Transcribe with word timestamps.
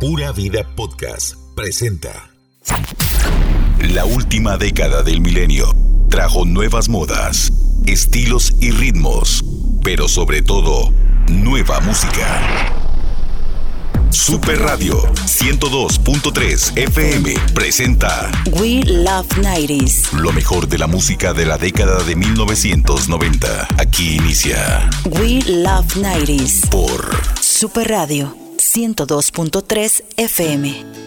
Pura 0.00 0.32
Vida 0.32 0.64
Podcast 0.64 1.34
presenta. 1.54 2.30
La 3.92 4.06
última 4.06 4.56
década 4.56 5.02
del 5.02 5.20
milenio 5.20 5.74
trajo 6.08 6.46
nuevas 6.46 6.88
modas, 6.88 7.52
estilos 7.86 8.54
y 8.60 8.70
ritmos, 8.70 9.44
pero 9.84 10.08
sobre 10.08 10.40
todo, 10.40 10.90
nueva 11.28 11.80
música. 11.80 12.72
Super 14.08 14.60
Radio 14.60 15.02
102.3 15.26 16.78
FM 16.78 17.34
presenta 17.52 18.30
We 18.52 18.82
Love 18.86 19.28
90s. 19.36 20.12
Lo 20.12 20.32
mejor 20.32 20.66
de 20.66 20.78
la 20.78 20.86
música 20.86 21.34
de 21.34 21.44
la 21.44 21.58
década 21.58 22.02
de 22.04 22.16
1990. 22.16 23.68
Aquí 23.76 24.16
inicia 24.16 24.88
We 25.10 25.42
Love 25.46 25.94
90s 25.96 26.70
por 26.70 27.10
Super 27.38 27.88
Radio 27.90 28.39
102.3 28.70 30.02
FM. 30.16 30.99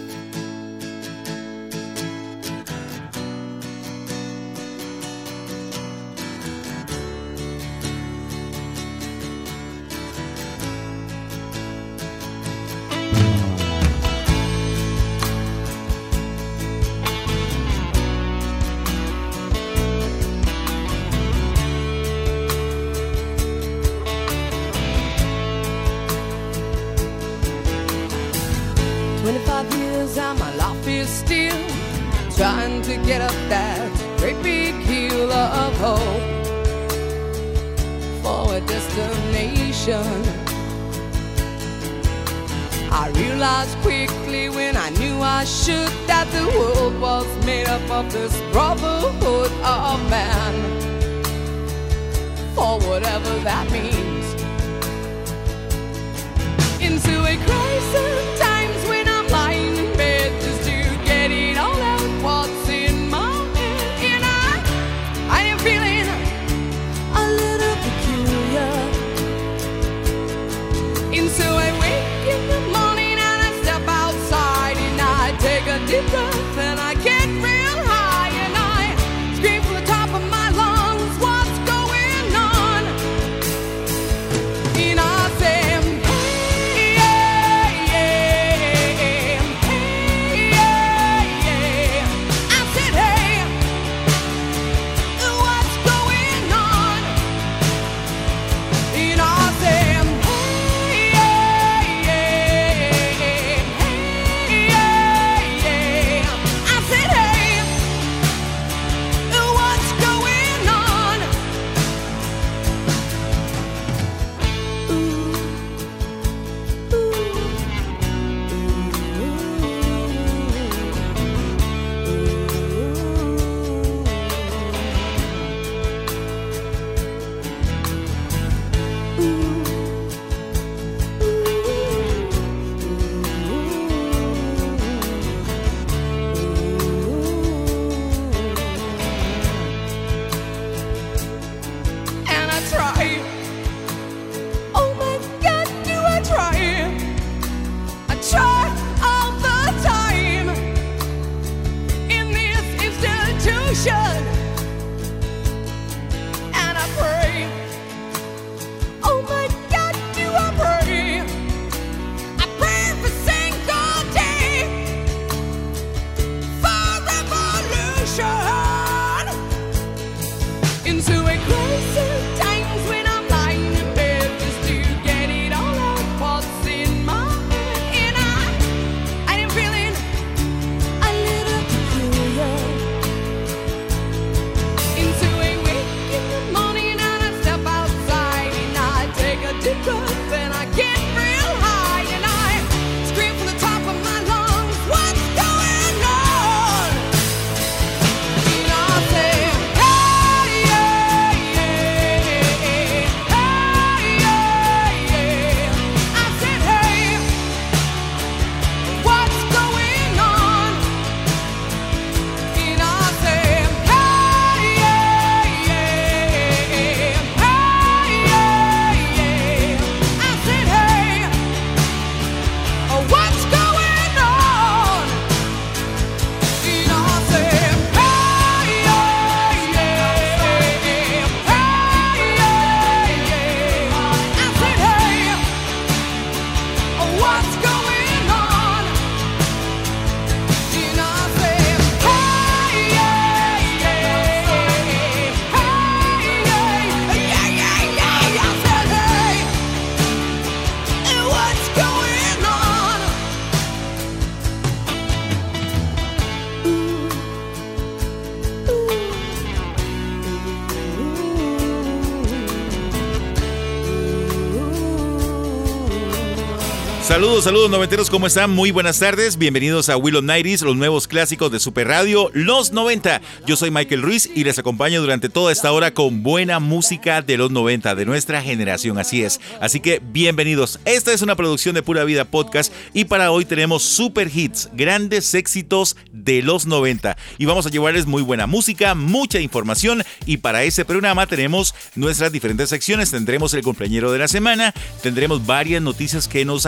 Saludos, 267.44 267.68
noventeros, 267.68 268.08
¿cómo 268.08 268.26
están? 268.26 268.52
Muy 268.52 268.70
buenas 268.70 268.98
tardes, 268.98 269.36
bienvenidos 269.36 269.90
a 269.90 269.98
Willow 269.98 270.22
Nighties, 270.22 270.62
los 270.62 270.76
nuevos 270.76 271.06
clásicos 271.06 271.52
de 271.52 271.60
Super 271.60 271.88
Radio, 271.88 272.30
los 272.32 272.72
90. 272.72 273.20
Yo 273.46 273.56
soy 273.56 273.70
Michael 273.70 274.00
Ruiz 274.00 274.30
y 274.34 274.44
les 274.44 274.58
acompaño 274.58 275.02
durante 275.02 275.28
toda 275.28 275.52
esta 275.52 275.70
hora 275.70 275.92
con 275.92 276.22
buena 276.22 276.58
música 276.58 277.20
de 277.20 277.36
los 277.36 277.50
90, 277.50 277.96
de 277.96 278.06
nuestra 278.06 278.40
generación, 278.40 278.96
así 278.96 279.22
es. 279.22 279.42
Así 279.60 279.80
que 279.80 280.00
bienvenidos. 280.02 280.80
Esta 280.86 281.12
es 281.12 281.20
una 281.20 281.36
producción 281.36 281.74
de 281.74 281.82
Pura 281.82 282.04
Vida 282.04 282.24
Podcast 282.24 282.72
y 282.94 283.04
para 283.04 283.30
hoy 283.30 283.44
tenemos 283.44 283.82
super 283.82 284.30
hits, 284.34 284.70
grandes 284.72 285.34
éxitos 285.34 285.98
de 286.12 286.40
los 286.40 286.64
90. 286.64 287.14
Y 287.36 287.44
vamos 287.44 287.66
a 287.66 287.70
llevarles 287.70 288.06
muy 288.06 288.22
buena 288.22 288.46
música, 288.46 288.94
mucha 288.94 289.38
información 289.38 290.02
y 290.24 290.38
para 290.38 290.64
ese 290.64 290.86
programa 290.86 291.26
tenemos 291.26 291.74
nuestras 291.94 292.32
diferentes 292.32 292.70
secciones. 292.70 293.10
Tendremos 293.10 293.52
el 293.52 293.60
compañero 293.60 294.10
de 294.12 294.20
la 294.20 294.28
semana, 294.28 294.72
tendremos 295.02 295.44
varias 295.44 295.82
noticias 295.82 296.26
que 296.26 296.46
nos 296.46 296.64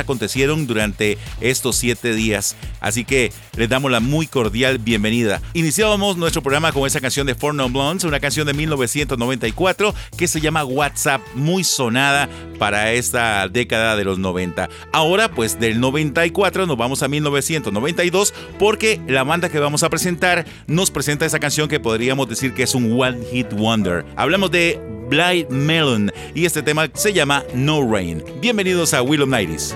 durante 0.67 1.19
estos 1.41 1.77
siete 1.77 2.15
días. 2.15 2.57
Así 2.81 3.05
que 3.05 3.33
les 3.57 3.69
damos 3.69 3.91
la 3.91 4.01
muy 4.01 4.27
cordial 4.27 4.79
bienvenida. 4.79 5.41
Iniciábamos 5.55 6.17
nuestro 6.17 6.43
programa 6.43 6.73
con 6.73 6.87
esa 6.87 7.01
canción 7.01 7.27
de 7.27 7.35
Four 7.35 7.55
Non 7.55 7.73
Blondes, 7.73 8.05
una 8.05 8.21
canción 8.21 8.47
de 8.47 8.55
1994 8.55 9.95
que 10.17 10.29
se 10.29 10.41
llama 10.41 10.65
WhatsApp, 10.65 11.23
muy 11.35 11.65
sonada 11.65 12.29
para 12.59 12.93
esta 12.93 13.49
década 13.49 13.97
de 13.97 14.05
los 14.05 14.19
90. 14.19 14.69
Ahora, 14.93 15.31
pues 15.31 15.59
del 15.59 15.81
94 15.81 16.67
nos 16.67 16.77
vamos 16.77 17.03
a 17.03 17.09
1992 17.09 18.35
porque 18.59 19.01
la 19.07 19.25
banda 19.25 19.49
que 19.49 19.59
vamos 19.59 19.83
a 19.83 19.91
presentar 19.91 20.47
nos 20.67 20.91
presenta 20.91 21.27
esa 21.27 21.39
canción 21.39 21.69
que 21.69 21.81
podríamos 21.81 22.29
decir 22.29 22.55
que 22.55 22.63
es 22.63 22.75
un 22.75 23.01
One 23.01 23.25
Hit 23.31 23.53
Wonder. 23.53 24.05
Hablamos 24.17 24.51
de 24.51 24.81
Blind 25.09 25.49
Melon 25.51 26.13
y 26.35 26.47
este 26.47 26.63
tema 26.63 26.89
se 26.95 27.13
llama 27.13 27.45
No 27.55 27.89
Rain. 27.89 28.23
Bienvenidos 28.41 28.95
a 28.95 29.03
Willow 29.03 29.27
Nighties. 29.27 29.75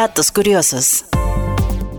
Datos 0.00 0.32
curiosos. 0.32 1.04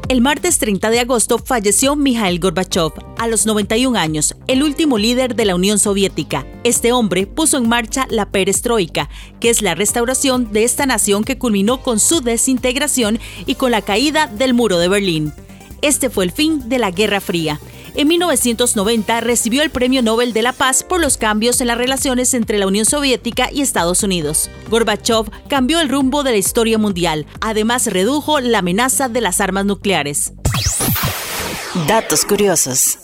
El 0.09 0.21
martes 0.21 0.57
30 0.57 0.89
de 0.89 1.01
agosto 1.01 1.37
falleció 1.37 1.95
Mikhail 1.95 2.39
Gorbachev 2.39 2.93
a 3.19 3.27
los 3.27 3.45
91 3.45 3.95
años, 3.95 4.35
el 4.47 4.63
último 4.63 4.97
líder 4.97 5.35
de 5.35 5.45
la 5.45 5.53
Unión 5.53 5.77
Soviética. 5.77 6.47
Este 6.63 6.93
hombre 6.93 7.27
puso 7.27 7.57
en 7.59 7.69
marcha 7.69 8.07
la 8.09 8.31
perestroika, 8.31 9.07
que 9.39 9.51
es 9.51 9.61
la 9.61 9.75
restauración 9.75 10.51
de 10.51 10.63
esta 10.63 10.87
nación 10.87 11.23
que 11.23 11.37
culminó 11.37 11.83
con 11.83 11.99
su 11.99 12.21
desintegración 12.21 13.19
y 13.45 13.53
con 13.53 13.69
la 13.69 13.83
caída 13.83 14.25
del 14.25 14.55
muro 14.55 14.79
de 14.79 14.87
Berlín. 14.87 15.31
Este 15.83 16.09
fue 16.09 16.23
el 16.23 16.31
fin 16.31 16.69
de 16.69 16.79
la 16.79 16.89
Guerra 16.89 17.21
Fría 17.21 17.59
en 17.95 18.07
1990 18.07 19.21
recibió 19.21 19.63
el 19.63 19.69
Premio 19.69 20.01
Nobel 20.01 20.33
de 20.33 20.41
la 20.41 20.53
Paz 20.53 20.83
por 20.83 21.01
los 21.01 21.17
cambios 21.17 21.61
en 21.61 21.67
las 21.67 21.77
relaciones 21.77 22.33
entre 22.33 22.57
la 22.57 22.67
Unión 22.67 22.85
Soviética 22.85 23.49
y 23.51 23.61
Estados 23.61 24.03
Unidos. 24.03 24.49
Gorbachev 24.69 25.29
cambió 25.47 25.79
el 25.79 25.89
rumbo 25.89 26.23
de 26.23 26.31
la 26.31 26.37
historia 26.37 26.77
mundial. 26.77 27.25
Además, 27.41 27.87
redujo 27.87 28.39
la 28.39 28.59
amenaza 28.59 29.09
de 29.09 29.21
las 29.21 29.41
armas 29.41 29.65
nucleares. 29.65 30.33
Datos 31.87 32.25
curiosos. 32.25 32.97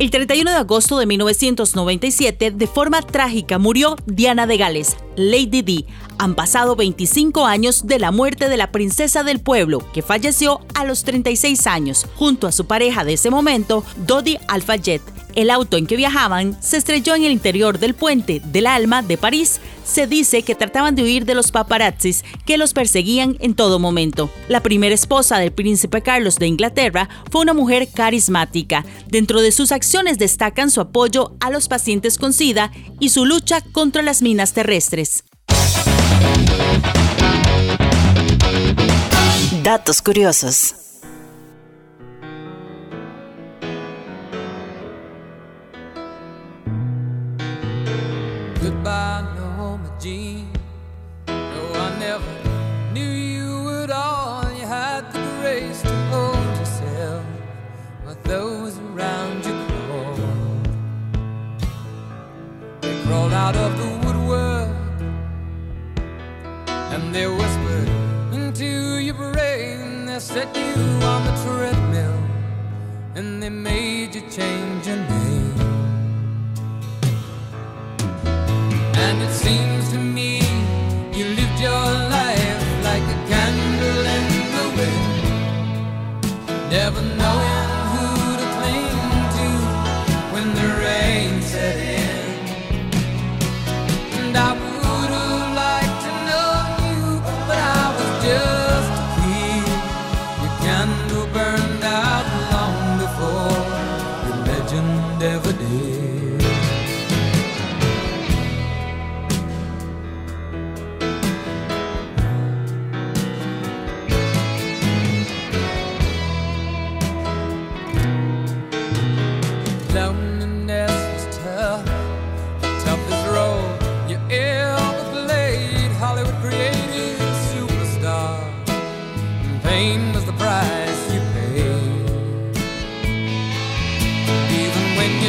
El 0.00 0.10
31 0.10 0.50
de 0.50 0.56
agosto 0.56 0.98
de 0.98 1.04
1997, 1.04 2.52
de 2.52 2.66
forma 2.66 3.02
trágica, 3.02 3.58
murió 3.58 3.96
Diana 4.06 4.46
de 4.46 4.56
Gales, 4.56 4.96
Lady 5.14 5.60
Di. 5.60 5.84
Han 6.20 6.34
pasado 6.34 6.76
25 6.76 7.46
años 7.46 7.86
de 7.86 7.98
la 7.98 8.10
muerte 8.10 8.50
de 8.50 8.58
la 8.58 8.70
princesa 8.70 9.22
del 9.22 9.40
pueblo, 9.40 9.82
que 9.94 10.02
falleció 10.02 10.60
a 10.74 10.84
los 10.84 11.02
36 11.02 11.66
años, 11.66 12.06
junto 12.16 12.46
a 12.46 12.52
su 12.52 12.66
pareja 12.66 13.04
de 13.04 13.14
ese 13.14 13.30
momento, 13.30 13.82
Dodi 14.06 14.36
Alfayet. 14.46 15.00
El 15.34 15.48
auto 15.48 15.78
en 15.78 15.86
que 15.86 15.96
viajaban 15.96 16.62
se 16.62 16.76
estrelló 16.76 17.14
en 17.14 17.24
el 17.24 17.32
interior 17.32 17.78
del 17.78 17.94
puente 17.94 18.42
del 18.44 18.66
Alma 18.66 19.00
de 19.00 19.16
París. 19.16 19.62
Se 19.82 20.06
dice 20.06 20.42
que 20.42 20.54
trataban 20.54 20.94
de 20.94 21.04
huir 21.04 21.24
de 21.24 21.34
los 21.34 21.52
paparazzis 21.52 22.22
que 22.44 22.58
los 22.58 22.74
perseguían 22.74 23.38
en 23.40 23.54
todo 23.54 23.78
momento. 23.78 24.28
La 24.46 24.62
primera 24.62 24.94
esposa 24.94 25.38
del 25.38 25.52
príncipe 25.52 26.02
Carlos 26.02 26.36
de 26.36 26.48
Inglaterra 26.48 27.08
fue 27.30 27.40
una 27.40 27.54
mujer 27.54 27.88
carismática. 27.94 28.84
Dentro 29.08 29.40
de 29.40 29.52
sus 29.52 29.72
acciones 29.72 30.18
destacan 30.18 30.70
su 30.70 30.82
apoyo 30.82 31.32
a 31.40 31.48
los 31.48 31.66
pacientes 31.66 32.18
con 32.18 32.34
SIDA 32.34 32.72
y 32.98 33.08
su 33.08 33.24
lucha 33.24 33.62
contra 33.72 34.02
las 34.02 34.20
minas 34.20 34.52
terrestres. 34.52 35.24
Datos 39.62 40.00
curiosos. 40.02 40.74
Goodbye. 48.62 49.10
No, 49.38 49.78
knew 52.92 53.00
you 53.00 53.68
all. 53.90 54.42
You 54.52 54.66
had 54.66 55.12
the 55.12 55.20
grace 55.40 55.82
to 55.82 55.92
yourself 56.58 57.24
while 58.04 58.16
those 58.24 58.78
around 58.78 59.44
you 59.44 59.54
crawled. 59.68 60.68
They 62.80 62.94
crawled 63.04 63.32
out 63.32 63.56
of 63.56 63.76
the 63.78 63.99
you 70.54 70.89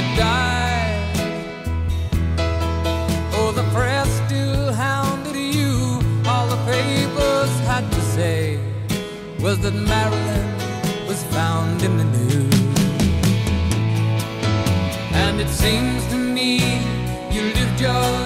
you 0.01 0.15
died, 0.15 1.15
oh, 3.33 3.51
the 3.55 3.63
press 3.73 4.09
still 4.25 4.73
hounded 4.73 5.35
you. 5.35 5.99
All 6.25 6.47
the 6.47 6.61
papers 6.65 7.51
had 7.71 7.85
to 7.91 8.01
say 8.01 8.59
was 9.39 9.59
that 9.59 9.73
Marilyn 9.73 10.47
was 11.07 11.23
found 11.25 11.83
in 11.83 11.97
the 11.97 12.05
news. 12.17 12.61
And 15.13 15.39
it 15.39 15.49
seems 15.49 16.05
to 16.07 16.15
me 16.15 16.57
you 17.31 17.41
lived 17.53 17.79
your 17.79 18.20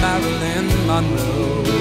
Marilyn 0.00 0.68
Monroe. 0.86 1.77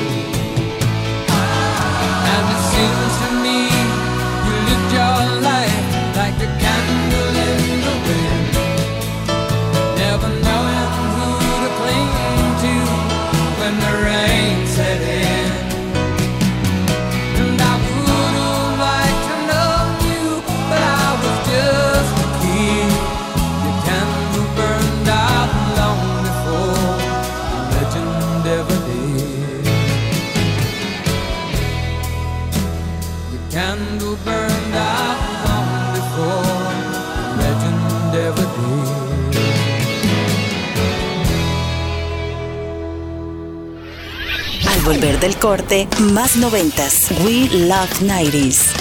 Del 45.28 45.38
corte, 45.40 45.90
más 46.14 46.38
noventas. 46.38 47.10
We 47.26 47.50
Love 47.52 48.02
90s. 48.02 48.72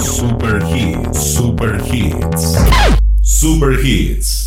Super 0.00 0.62
Hits, 0.62 1.34
Super 1.34 1.82
Hits. 1.92 2.56
Super 3.20 3.84
Hits. 3.84 4.46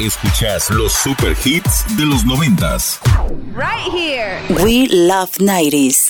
Escuchas 0.00 0.70
los 0.70 0.92
Super 0.92 1.36
Hits 1.44 1.84
de 1.96 2.06
los 2.06 2.24
noventas. 2.24 2.98
Right 3.54 3.92
here. 3.92 4.40
We 4.64 4.88
Love 4.90 5.38
90s. 5.38 6.07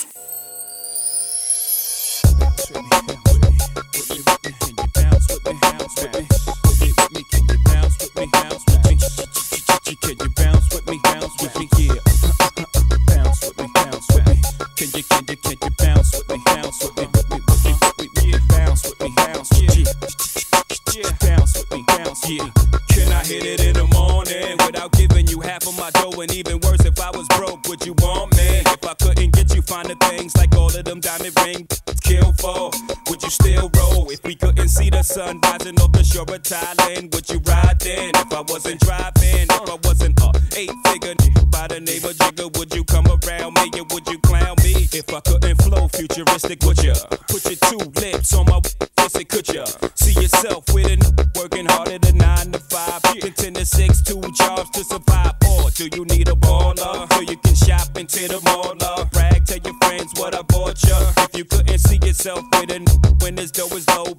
See 34.79 34.89
the 34.89 35.03
sun 35.03 35.39
rising 35.43 35.79
off 35.81 35.91
the 35.91 36.03
shore 36.03 36.23
of 36.23 36.41
Thailand, 36.41 37.13
would 37.13 37.27
you 37.29 37.39
ride 37.45 37.79
then? 37.79 38.11
If 38.15 38.31
I 38.33 38.41
wasn't 38.41 38.79
driving, 38.81 39.47
if 39.51 39.69
I 39.69 39.77
wasn't 39.83 40.19
a 40.21 40.31
eight 40.55 40.71
figure 40.87 41.15
by 41.51 41.67
the 41.67 41.79
name 41.79 42.03
of 42.03 42.15
Jigger, 42.17 42.47
would 42.57 42.73
you 42.73 42.83
come 42.85 43.05
around 43.07 43.53
me 43.55 43.69
and 43.75 43.91
would 43.91 44.07
you 44.07 44.19
clown 44.19 44.55
me? 44.63 44.87
If 44.91 45.13
I 45.13 45.19
couldn't 45.21 45.61
flow 45.61 45.87
futuristic, 45.89 46.63
would 46.63 46.81
ya? 46.83 46.93
Put 47.27 47.43
your 47.45 47.59
two 47.67 47.81
lips 47.99 48.33
on 48.33 48.45
my 48.45 48.59
pussy, 48.95 49.25
could 49.25 49.47
ya? 49.49 49.65
See 49.95 50.13
yourself 50.13 50.63
with 50.73 50.87
a 50.87 50.95
n- 50.95 51.29
working 51.35 51.65
harder 51.65 51.99
than 51.99 52.17
nine 52.17 52.51
to 52.53 52.59
five, 52.59 53.01
getting 53.13 53.33
ten 53.33 53.53
to 53.55 53.65
six, 53.65 54.01
two 54.01 54.21
jobs 54.39 54.69
to 54.71 54.83
survive. 54.83 55.35
Or 55.49 55.69
do 55.71 55.89
you 55.95 56.05
need 56.05 56.29
a 56.29 56.35
baller 56.35 57.11
so 57.13 57.21
you 57.21 57.37
can 57.37 57.55
shop 57.55 57.97
into 57.97 58.27
the 58.27 58.39
mall? 58.47 58.75
Brag, 59.11 59.45
tell 59.45 59.59
your 59.59 59.75
friends 59.83 60.11
what 60.15 60.33
I 60.35 60.41
bought 60.43 60.81
ya. 60.87 60.97
If 61.27 61.37
you 61.37 61.45
couldn't 61.45 61.79
see 61.79 61.99
yourself 62.05 62.43
with 62.53 62.71
a 62.71 62.75
n- 62.75 62.85
when 63.19 63.35
this 63.35 63.51
dough 63.51 63.67
is 63.75 63.87
low, 63.89 64.13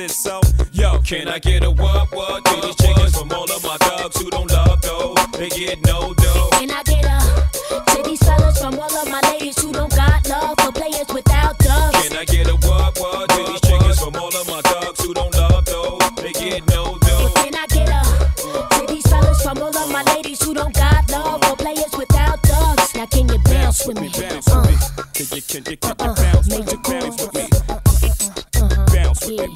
is 0.00 0.16
so, 0.16 0.40
yo, 0.72 0.98
can 1.02 1.28
I 1.28 1.38
get 1.38 1.62
a 1.62 1.70
what 1.70 2.10
what 2.12 2.44
to 2.44 2.60
these 2.62 2.76
chickens 2.76 3.16
from 3.16 3.30
all 3.32 3.44
of 3.44 3.62
my 3.62 3.76
dogs 3.78 4.20
who 4.20 4.30
don't 4.30 4.50
love 4.50 4.80
though? 4.82 5.14
They 5.32 5.48
get 5.50 5.84
no 5.84 5.99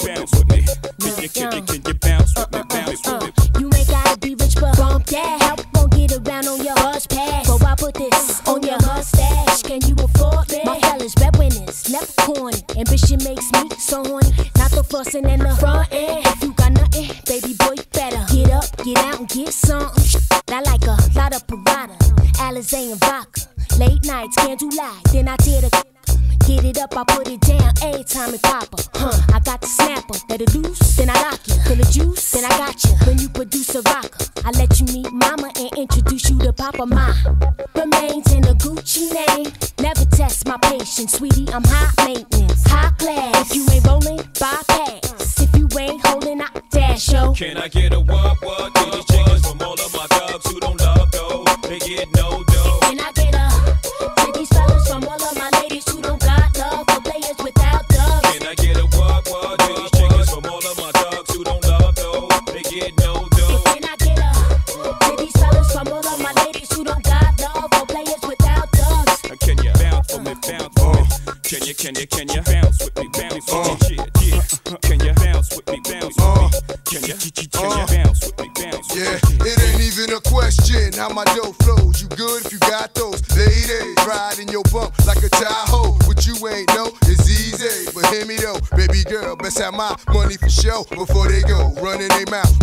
Bounce 0.04 0.32
with 0.32 0.48
me. 0.48 0.66
Can 1.00 1.22
you, 1.22 1.28
can 1.30 1.52
you, 1.52 1.62
can 1.62 1.82
you 1.86 1.94
bounce 1.94 2.34
with 2.36 2.52
me, 2.52 2.62
bounce 2.68 3.06
with 3.06 3.06
me? 3.06 3.12
Uh, 3.12 3.14
uh, 3.14 3.26
uh, 3.26 3.58
you 3.58 3.70
ain't 3.74 3.88
gotta 3.88 4.18
be 4.18 4.34
rich, 4.34 4.54
but 4.60 4.76
bump 4.76 5.06
that. 5.06 5.42
Help 5.42 5.72
gon' 5.72 5.88
get 5.90 6.12
around 6.12 6.46
on 6.46 6.62
your 6.62 6.74
bus 6.74 7.06
pass. 7.06 7.46
So 7.46 7.58
I 7.64 7.74
put 7.74 7.94
this 7.94 8.46
on 8.46 8.62
your 8.62 8.78
mustache. 8.82 9.62
Can 9.62 9.80
you 9.88 9.94
afford 10.04 10.48
that? 10.48 10.66
My 10.66 10.78
fellas, 10.80 11.14
breadwinners, 11.14 11.90
never 11.90 12.12
corny. 12.20 12.60
Ambition 12.76 13.22
makes 13.24 13.50
me 13.52 13.70
so 13.78 14.04
horny. 14.04 14.28
Not 14.56 14.72
the 14.72 14.84
fussing 14.84 15.24
and 15.24 15.40
the 15.40 15.56
front 15.56 15.88
end. 15.90 16.26
If 16.26 16.42
you 16.42 16.52
got 16.52 16.72
nothing, 16.72 17.08
baby 17.26 17.54
boy, 17.54 17.74
you 17.78 17.88
better 17.92 18.24
get 18.30 18.50
up, 18.50 18.76
get 18.84 18.98
out, 18.98 19.20
and 19.20 19.28
get 19.28 19.54
something. 19.54 20.20
I 20.48 20.60
like 20.60 20.84
a 20.84 20.96
lot 21.16 21.34
of 21.34 21.46
Parada, 21.46 21.96
Alizé 22.44 22.92
and 22.92 23.00
vodka. 23.00 23.40
Late 23.78 24.04
nights, 24.04 24.36
can't 24.36 24.60
do 24.60 24.68
lie. 24.76 25.00
Then 25.12 25.28
I 25.28 25.36
tear 25.36 25.62
the 25.62 25.93
Get 26.46 26.64
it 26.64 26.78
up, 26.78 26.94
I 26.96 27.04
put 27.04 27.28
it 27.28 27.40
down 27.40 27.72
every 27.82 28.04
time 28.04 28.34
it 28.34 28.42
pop 28.42 28.74
up. 28.74 28.80
Huh, 28.94 29.18
I 29.32 29.40
got 29.40 29.62
the 29.62 29.66
snapper, 29.66 30.14
let 30.28 30.42
it 30.42 30.54
loose, 30.54 30.96
then 30.96 31.08
I 31.08 31.14
lock 31.22 31.40
you. 31.46 31.54
Feel 31.64 31.76
the 31.76 31.88
juice, 31.90 32.30
then 32.32 32.44
I 32.44 32.50
got 32.58 32.84
you. 32.84 32.90
When 33.06 33.18
you 33.18 33.30
produce 33.30 33.74
a 33.74 33.80
rocker, 33.82 34.26
I 34.44 34.50
let 34.50 34.78
you 34.78 34.86
meet 34.92 35.10
mama 35.10 35.50
and 35.56 35.72
introduce 35.78 36.28
you 36.28 36.38
to 36.40 36.52
Papa 36.52 36.84
Ma. 36.84 37.14
Remains 37.74 38.30
in 38.32 38.44
a 38.44 38.54
Gucci 38.54 39.10
name. 39.12 39.52
Never 39.80 40.04
test 40.04 40.46
my 40.46 40.58
patience, 40.58 41.12
sweetie. 41.12 41.48
I'm 41.48 41.64
high 41.64 42.04
maintenance, 42.04 42.62
high 42.66 42.90
class. 42.98 43.50
If 43.50 43.56
you 43.56 43.66
ain't 43.72 43.86
rolling, 43.86 44.20
bypass. 44.38 45.40
If 45.40 45.56
you 45.56 45.66
ain't 45.78 46.06
holding, 46.06 46.42
I 46.42 46.48
dash 46.70 47.10
yo. 47.10 47.32
Can 47.32 47.56
I 47.56 47.68
get 47.68 47.94
a 47.94 48.00
what 48.00 48.42
what 48.44 48.73
my 89.72 89.96
money 90.12 90.36
for 90.36 90.48
show 90.48 90.84
before 90.90 91.28
they 91.28 91.42
go 91.42 91.72
running 91.80 92.08
their 92.08 92.26
mouth, 92.30 92.53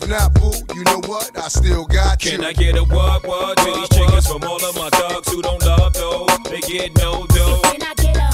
If 0.00 0.08
not, 0.08 0.32
boo, 0.34 0.52
you 0.74 0.84
know 0.84 1.00
what? 1.06 1.30
I 1.36 1.48
still 1.48 1.84
got 1.84 2.24
you. 2.24 2.32
Can 2.32 2.44
I 2.44 2.52
get 2.52 2.76
a 2.76 2.84
what 2.84 3.26
what 3.26 3.56
to 3.58 3.64
these 3.64 3.88
chickens 3.90 4.26
from 4.26 4.42
all 4.44 4.64
of 4.64 4.74
my 4.76 4.88
dogs 4.90 5.30
who 5.30 5.42
don't 5.42 5.62
love 5.64 5.92
dough? 5.92 6.26
They 6.48 6.60
get 6.60 6.96
no 6.96 7.26
dough. 7.26 7.60
Can 7.64 7.82
I 7.82 7.94
get 7.94 8.16
a 8.16 8.30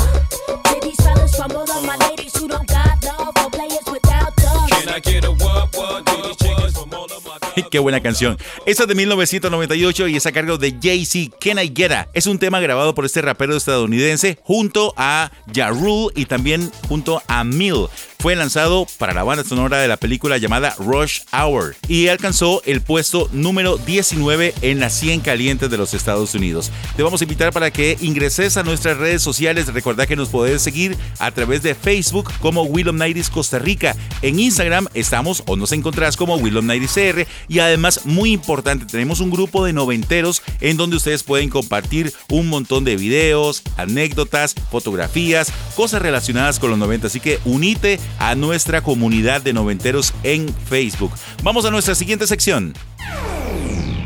to 0.62 0.80
these 0.82 0.96
fellas 0.96 1.34
from 1.34 1.50
all 1.52 1.68
of 1.70 1.84
my 1.84 1.96
ladies 2.08 2.36
who 2.36 2.46
don't 2.46 2.68
got 2.68 3.02
love 3.04 3.32
for 3.36 3.50
players 3.50 3.84
without 3.90 4.36
dubs? 4.36 4.72
Can 4.72 4.88
I 4.90 5.00
get 5.00 5.24
a 5.24 5.32
what 5.32 5.76
what 5.76 6.06
to 6.06 6.22
these 6.22 6.36
chickens 6.36 6.78
from 6.78 6.94
all 6.94 7.04
of 7.06 7.24
my 7.26 7.38
dogs? 7.40 7.68
Qué 7.70 7.78
buena 7.80 8.00
canción. 8.00 8.38
Esa 8.64 8.82
es 8.84 8.88
de 8.88 8.94
1998 8.94 10.08
y 10.08 10.16
es 10.16 10.26
a 10.26 10.32
cargo 10.32 10.58
de 10.58 10.76
Jay-Z, 10.80 11.36
Can 11.40 11.58
I 11.58 11.72
Get 11.74 11.90
A. 11.90 12.08
Es 12.12 12.26
un 12.26 12.38
tema 12.38 12.60
grabado 12.60 12.94
por 12.94 13.04
este 13.04 13.22
rapero 13.22 13.56
estadounidense 13.56 14.38
junto 14.44 14.94
a 14.96 15.32
Ja 15.52 15.70
Rule 15.70 16.12
y 16.14 16.26
también 16.26 16.70
junto 16.88 17.20
a 17.26 17.42
Mill. 17.42 17.88
Fue 18.18 18.34
lanzado 18.34 18.86
para 18.98 19.12
la 19.12 19.22
banda 19.22 19.44
sonora 19.44 19.78
de 19.78 19.88
la 19.88 19.98
película 19.98 20.38
llamada 20.38 20.74
Rush 20.78 21.20
Hour 21.32 21.76
y 21.86 22.08
alcanzó 22.08 22.62
el 22.64 22.80
puesto 22.80 23.28
número 23.32 23.76
19 23.76 24.54
en 24.62 24.80
las 24.80 24.94
100 24.94 25.20
calientes 25.20 25.70
de 25.70 25.76
los 25.76 25.94
Estados 25.94 26.34
Unidos. 26.34 26.72
Te 26.96 27.02
vamos 27.02 27.20
a 27.20 27.24
invitar 27.24 27.52
para 27.52 27.70
que 27.70 27.96
ingreses 28.00 28.56
a 28.56 28.62
nuestras 28.62 28.96
redes 28.96 29.22
sociales. 29.22 29.72
Recordá 29.72 30.06
que 30.06 30.16
nos 30.16 30.30
podés 30.30 30.62
seguir 30.62 30.96
a 31.18 31.30
través 31.30 31.62
de 31.62 31.74
Facebook 31.74 32.32
como 32.40 32.62
Willow 32.62 32.94
Nighties 32.94 33.30
Costa 33.30 33.58
Rica. 33.58 33.94
En 34.22 34.40
Instagram 34.40 34.88
estamos 34.94 35.42
o 35.46 35.56
nos 35.56 35.72
encontrás 35.72 36.16
como 36.16 36.36
Willow 36.36 36.62
Nighties 36.62 36.92
CR 36.94 37.26
y 37.48 37.58
además 37.58 38.06
muy 38.06 38.32
importante 38.32 38.86
tenemos 38.86 39.20
un 39.20 39.30
grupo 39.30 39.64
de 39.64 39.72
noventeros 39.72 40.42
en 40.60 40.76
donde 40.76 40.96
ustedes 40.96 41.22
pueden 41.22 41.50
compartir 41.50 42.12
un 42.30 42.48
montón 42.48 42.84
de 42.84 42.96
videos, 42.96 43.62
anécdotas, 43.76 44.54
fotografías, 44.70 45.52
cosas 45.76 46.02
relacionadas 46.02 46.58
con 46.58 46.70
los 46.70 46.78
90. 46.78 47.06
Así 47.06 47.20
que 47.20 47.38
unite 47.44 48.00
a 48.18 48.34
nuestra 48.34 48.80
comunidad 48.80 49.42
de 49.42 49.52
noventeros 49.52 50.12
en 50.22 50.52
Facebook. 50.68 51.12
Vamos 51.42 51.64
a 51.64 51.70
nuestra 51.70 51.94
siguiente 51.94 52.26
sección. 52.26 52.74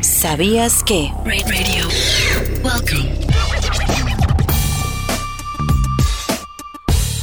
¿Sabías 0.01 0.83
que? 0.85 1.13
Radio. 1.25 1.89
Welcome. 2.63 3.21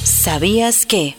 ¿Sabías 0.04 0.86
que? 0.86 1.16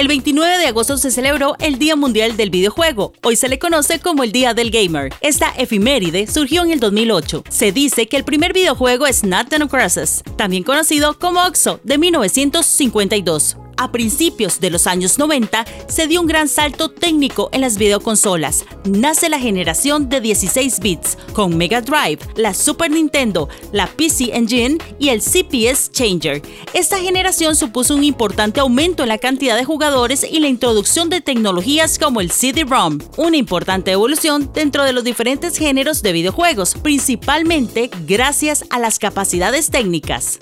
El 0.00 0.08
29 0.08 0.56
de 0.56 0.66
agosto 0.66 0.96
se 0.96 1.10
celebró 1.10 1.56
el 1.58 1.78
Día 1.78 1.94
Mundial 1.94 2.36
del 2.38 2.48
Videojuego. 2.48 3.12
Hoy 3.22 3.36
se 3.36 3.48
le 3.50 3.58
conoce 3.58 3.98
como 3.98 4.22
el 4.22 4.32
Día 4.32 4.54
del 4.54 4.70
Gamer. 4.70 5.12
Esta 5.20 5.50
efiméride 5.50 6.26
surgió 6.26 6.64
en 6.64 6.70
el 6.70 6.80
2008. 6.80 7.44
Se 7.50 7.70
dice 7.70 8.06
que 8.06 8.16
el 8.16 8.24
primer 8.24 8.54
videojuego 8.54 9.06
es 9.06 9.24
Not 9.24 9.48
the 9.48 9.58
Crisis, 9.66 10.22
también 10.36 10.62
conocido 10.62 11.18
como 11.18 11.42
OXO, 11.42 11.80
de 11.84 11.98
1952. 11.98 13.56
A 13.80 13.90
principios 13.92 14.60
de 14.60 14.68
los 14.68 14.86
años 14.86 15.18
90 15.18 15.64
se 15.88 16.06
dio 16.06 16.20
un 16.20 16.26
gran 16.26 16.48
salto 16.48 16.90
técnico 16.90 17.48
en 17.50 17.62
las 17.62 17.78
videoconsolas. 17.78 18.66
Nace 18.84 19.30
la 19.30 19.38
generación 19.38 20.10
de 20.10 20.20
16 20.20 20.80
bits 20.80 21.16
con 21.32 21.56
Mega 21.56 21.80
Drive, 21.80 22.18
la 22.36 22.52
Super 22.52 22.90
Nintendo, 22.90 23.48
la 23.72 23.86
PC 23.86 24.36
Engine 24.36 24.76
y 24.98 25.08
el 25.08 25.22
CPS 25.22 25.92
Changer. 25.92 26.42
Esta 26.74 26.98
generación 26.98 27.56
supuso 27.56 27.94
un 27.94 28.04
importante 28.04 28.60
aumento 28.60 29.02
en 29.02 29.08
la 29.08 29.16
cantidad 29.16 29.56
de 29.56 29.64
jugadores 29.64 30.26
y 30.30 30.40
la 30.40 30.48
introducción 30.48 31.08
de 31.08 31.22
tecnologías 31.22 31.98
como 31.98 32.20
el 32.20 32.30
CD-ROM, 32.30 32.98
una 33.16 33.38
importante 33.38 33.92
evolución 33.92 34.50
dentro 34.52 34.84
de 34.84 34.92
los 34.92 35.04
diferentes 35.04 35.56
géneros 35.56 36.02
de 36.02 36.12
videojuegos, 36.12 36.74
principalmente 36.74 37.88
gracias 38.06 38.62
a 38.68 38.78
las 38.78 38.98
capacidades 38.98 39.70
técnicas. 39.70 40.38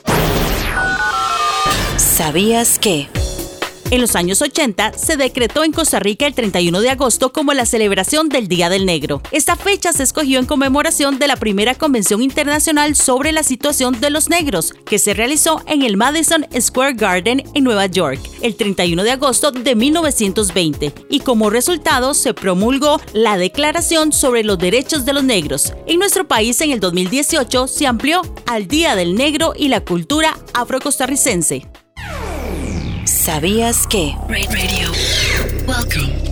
¿Sabías 1.98 2.80
que? 2.80 3.08
En 3.90 4.02
los 4.02 4.16
años 4.16 4.42
80 4.42 4.92
se 4.98 5.16
decretó 5.16 5.64
en 5.64 5.72
Costa 5.72 5.98
Rica 5.98 6.26
el 6.26 6.34
31 6.34 6.82
de 6.82 6.90
agosto 6.90 7.32
como 7.32 7.54
la 7.54 7.64
celebración 7.64 8.28
del 8.28 8.46
Día 8.46 8.68
del 8.68 8.84
Negro. 8.84 9.22
Esta 9.32 9.56
fecha 9.56 9.94
se 9.94 10.02
escogió 10.02 10.38
en 10.38 10.44
conmemoración 10.44 11.18
de 11.18 11.26
la 11.26 11.36
primera 11.36 11.74
Convención 11.74 12.20
Internacional 12.20 12.94
sobre 12.96 13.32
la 13.32 13.42
situación 13.42 13.98
de 13.98 14.10
los 14.10 14.28
negros, 14.28 14.74
que 14.84 14.98
se 14.98 15.14
realizó 15.14 15.62
en 15.66 15.80
el 15.80 15.96
Madison 15.96 16.46
Square 16.60 16.96
Garden 16.96 17.42
en 17.54 17.64
Nueva 17.64 17.86
York 17.86 18.20
el 18.42 18.56
31 18.56 19.04
de 19.04 19.12
agosto 19.12 19.52
de 19.52 19.74
1920 19.74 20.92
y 21.08 21.20
como 21.20 21.48
resultado 21.48 22.12
se 22.12 22.34
promulgó 22.34 23.00
la 23.14 23.38
Declaración 23.38 24.12
sobre 24.12 24.44
los 24.44 24.58
Derechos 24.58 25.06
de 25.06 25.14
los 25.14 25.24
Negros. 25.24 25.72
En 25.86 25.98
nuestro 25.98 26.28
país 26.28 26.60
en 26.60 26.72
el 26.72 26.80
2018 26.80 27.66
se 27.66 27.86
amplió 27.86 28.20
al 28.46 28.68
Día 28.68 28.96
del 28.96 29.14
Negro 29.14 29.54
y 29.56 29.68
la 29.68 29.80
cultura 29.80 30.36
afrocostarricense. 30.52 31.66
¿Sabías 33.28 33.86
que? 33.86 34.16
Radio. 34.26 34.90
Welcome. 35.66 36.30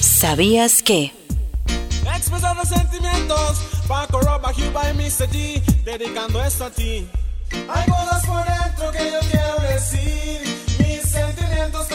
¿Sabías 0.00 0.82
que? 0.82 1.12
Expresando 2.16 2.64
sentimientos, 2.64 3.60
Paco 3.86 4.20
Roba, 4.20 4.52
Cuba 4.52 4.90
y 4.90 4.94
Mr. 4.94 5.30
G, 5.30 5.62
dedicando 5.84 6.42
esto 6.42 6.64
a 6.64 6.70
ti. 6.70 7.06
Hay 7.52 7.88
cosas 7.88 8.26
por 8.26 8.44
dentro 8.44 8.90
que 8.90 9.12
yo 9.12 9.20
quiero 9.30 9.72
decir, 9.72 10.40
mis 10.80 11.08
sentimientos 11.08 11.86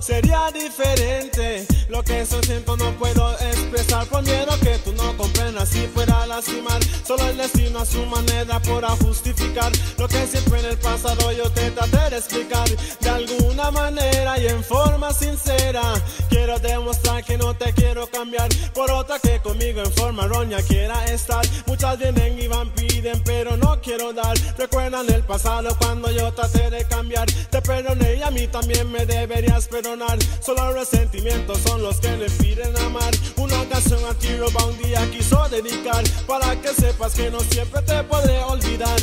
sería 0.00 0.50
diferente. 0.52 1.66
Lo 1.90 2.04
que 2.04 2.20
eso 2.20 2.40
siento 2.44 2.76
no 2.76 2.92
puedo 2.92 3.32
expresar 3.40 4.06
por 4.06 4.22
miedo 4.22 4.56
que 4.60 4.78
tú 4.78 4.92
no 4.92 5.16
comprendas 5.16 5.74
y 5.74 5.88
fuera 5.88 6.22
a 6.22 6.26
lastimar. 6.26 6.80
Solo 7.04 7.26
el 7.26 7.36
destino 7.36 7.80
a 7.80 7.84
su 7.84 8.06
manera 8.06 8.60
podrá 8.60 8.90
justificar 8.90 9.72
lo 9.98 10.06
que 10.06 10.24
siempre 10.24 10.60
en 10.60 10.66
el 10.66 10.78
pasado 10.78 11.32
yo 11.32 11.50
te 11.50 11.68
traté 11.72 12.10
de 12.10 12.18
explicar 12.18 12.68
de 13.00 13.10
alguna 13.10 13.72
manera 13.72 14.38
y 14.38 14.46
en 14.46 14.62
forma 14.62 15.12
sincera. 15.12 15.82
Quiero 16.28 16.60
demostrar 16.60 17.24
que 17.24 17.36
no 17.36 17.54
te 17.54 17.72
quiero 17.72 18.06
cambiar 18.06 18.48
por 18.72 18.88
otra 18.92 19.18
que 19.18 19.40
conmigo 19.40 19.82
en 19.82 19.92
forma 19.92 20.28
roña 20.28 20.62
quiera 20.62 21.04
estar. 21.06 21.44
Muchas 21.66 21.98
vienen 21.98 22.40
y 22.40 22.46
van 22.46 22.70
piden, 22.70 23.20
pero 23.24 23.56
no 23.56 23.80
quiero 23.80 24.12
dar. 24.12 24.38
Recuerdan 24.56 25.12
el 25.12 25.24
pasado 25.24 25.76
cuando 25.76 26.08
yo 26.12 26.32
traté 26.34 26.70
de 26.70 26.84
cambiar. 26.84 27.26
Te 27.50 27.60
perdoné 27.60 28.14
y 28.14 28.22
a 28.22 28.30
mí 28.30 28.46
también 28.46 28.90
me 28.92 29.04
deberías 29.04 29.66
perdonar. 29.66 30.18
Solo 30.40 30.72
resentimientos 30.72 31.58
son 31.66 31.79
los 31.80 31.96
que 32.00 32.16
le 32.16 32.28
piden 32.30 32.76
amar. 32.78 33.10
Una 33.36 33.64
canción 33.68 34.00
a 34.04 34.14
ti 34.14 34.36
roba 34.36 34.64
un 34.66 34.76
día 34.78 35.00
quiso 35.10 35.48
dedicar 35.48 36.04
para 36.26 36.60
que 36.60 36.68
sepas 36.68 37.14
que 37.14 37.30
no 37.30 37.40
siempre 37.40 37.82
te 37.82 38.02
podré 38.04 38.42
olvidar. 38.44 39.00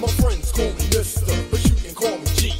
My 0.00 0.08
friends 0.20 0.52
call 0.52 0.72
me 0.78 0.84
Mister, 0.96 1.34
but 1.50 1.64
you 1.64 1.74
can 1.82 1.94
call 1.94 2.16
me 2.18 2.26
G. 2.36 2.52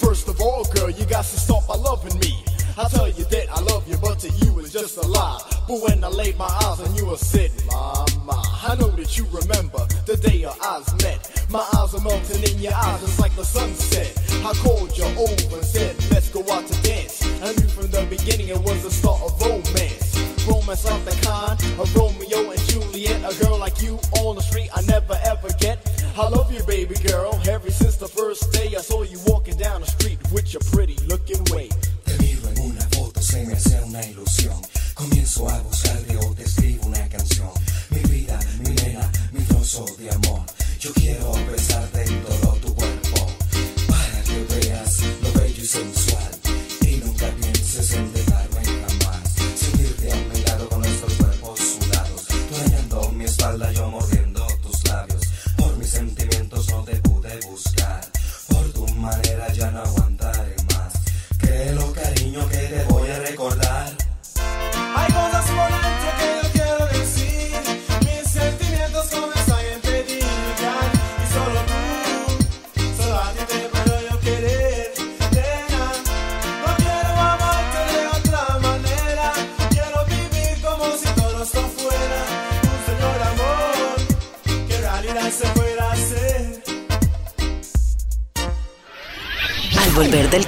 First 0.00 0.28
of 0.28 0.40
all, 0.40 0.64
girl, 0.74 0.90
you 0.90 1.04
got 1.04 1.24
to 1.24 1.38
stop 1.38 1.66
by 1.68 1.76
loving 1.76 2.18
me. 2.18 2.49
I 2.78 2.88
tell 2.88 3.08
you 3.08 3.24
that 3.24 3.50
I 3.50 3.60
love 3.62 3.88
you, 3.88 3.96
but 3.96 4.18
to 4.20 4.28
you 4.28 4.58
it's 4.60 4.72
just 4.72 4.96
a 4.96 5.06
lie. 5.06 5.40
But 5.66 5.82
when 5.82 6.04
I 6.04 6.08
laid 6.08 6.36
my 6.36 6.46
eyes 6.46 6.80
on 6.80 6.94
you, 6.94 7.10
I 7.10 7.16
said, 7.16 7.50
Mama, 7.66 8.42
I 8.62 8.76
know 8.78 8.90
that 8.90 9.18
you 9.18 9.26
remember 9.32 9.86
the 10.06 10.16
day 10.16 10.44
our 10.44 10.54
eyes 10.62 10.88
met. 11.02 11.46
My 11.50 11.66
eyes 11.76 11.94
are 11.94 12.00
melting 12.00 12.42
in 12.42 12.58
your 12.58 12.74
eyes, 12.74 13.02
it's 13.02 13.18
like 13.18 13.34
the 13.36 13.44
sunset. 13.44 14.12
I 14.44 14.52
called 14.62 14.96
you 14.96 15.04
over 15.04 15.56
and 15.56 15.64
said, 15.64 15.96
let's 16.10 16.30
go 16.30 16.40
out 16.50 16.66
to 16.66 16.82
dance. 16.82 17.22
I 17.42 17.52
knew 17.52 17.68
from 17.68 17.90
the 17.90 18.06
beginning 18.08 18.48
it 18.48 18.58
was 18.58 18.82
the 18.82 18.90
start 18.90 19.20
of 19.22 19.40
romance. 19.42 20.16
Romance 20.46 20.86
of 20.86 21.04
the 21.04 21.12
kind 21.26 21.58
of 21.78 21.94
Romeo 21.94 22.50
and 22.50 22.60
Juliet. 22.68 23.20
A 23.24 23.44
girl 23.44 23.58
like 23.58 23.82
you 23.82 23.98
on 24.22 24.36
the 24.36 24.42
street, 24.42 24.70
I 24.74 24.82
never 24.82 25.18
ever 25.24 25.48
get. 25.58 25.78
I 26.16 26.28
love 26.28 26.52
you, 26.52 26.62
baby 26.64 26.94
girl. 27.06 27.38
Ever 27.48 27.70
since 27.70 27.96
the 27.96 28.08
first 28.08 28.52
day 28.52 28.74
I 28.76 28.80
saw 28.80 29.02
you 29.02 29.18
walking 29.26 29.56
down 29.56 29.80
the 29.80 29.86
street 29.86 30.18
with 30.32 30.52
your 30.52 30.62
pretty 30.72 30.96
looking 31.06 31.42
way. 31.50 31.68
Se 33.30 33.46
me 33.46 33.52
hace 33.52 33.80
una 33.82 34.04
ilusión. 34.06 34.60
Comienzo 34.94 35.48
a 35.48 35.60
buscarte 35.60 36.16
o 36.16 36.34
te 36.34 36.42
escribo 36.42 36.86
una 36.86 37.08
canción. 37.08 37.50
Mi 37.90 38.00
vida, 38.10 38.40
mi 38.58 38.74
nena, 38.74 39.08
mi 39.30 39.40
trozo 39.44 39.86
de 39.98 40.10
amor. 40.10 40.40
Yo 40.80 40.92
quiero 40.94 41.32
besarte 41.48 42.02
en 42.02 42.22
todo 42.24 42.49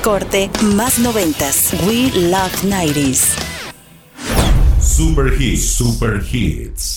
corte, 0.02 0.50
más 0.74 0.98
noventas. 0.98 1.72
We 1.86 2.10
Love 2.28 2.52
90s. 2.64 3.36
Super 4.80 5.32
Hits, 5.40 5.74
Super 5.74 6.20
Hits. 6.20 6.91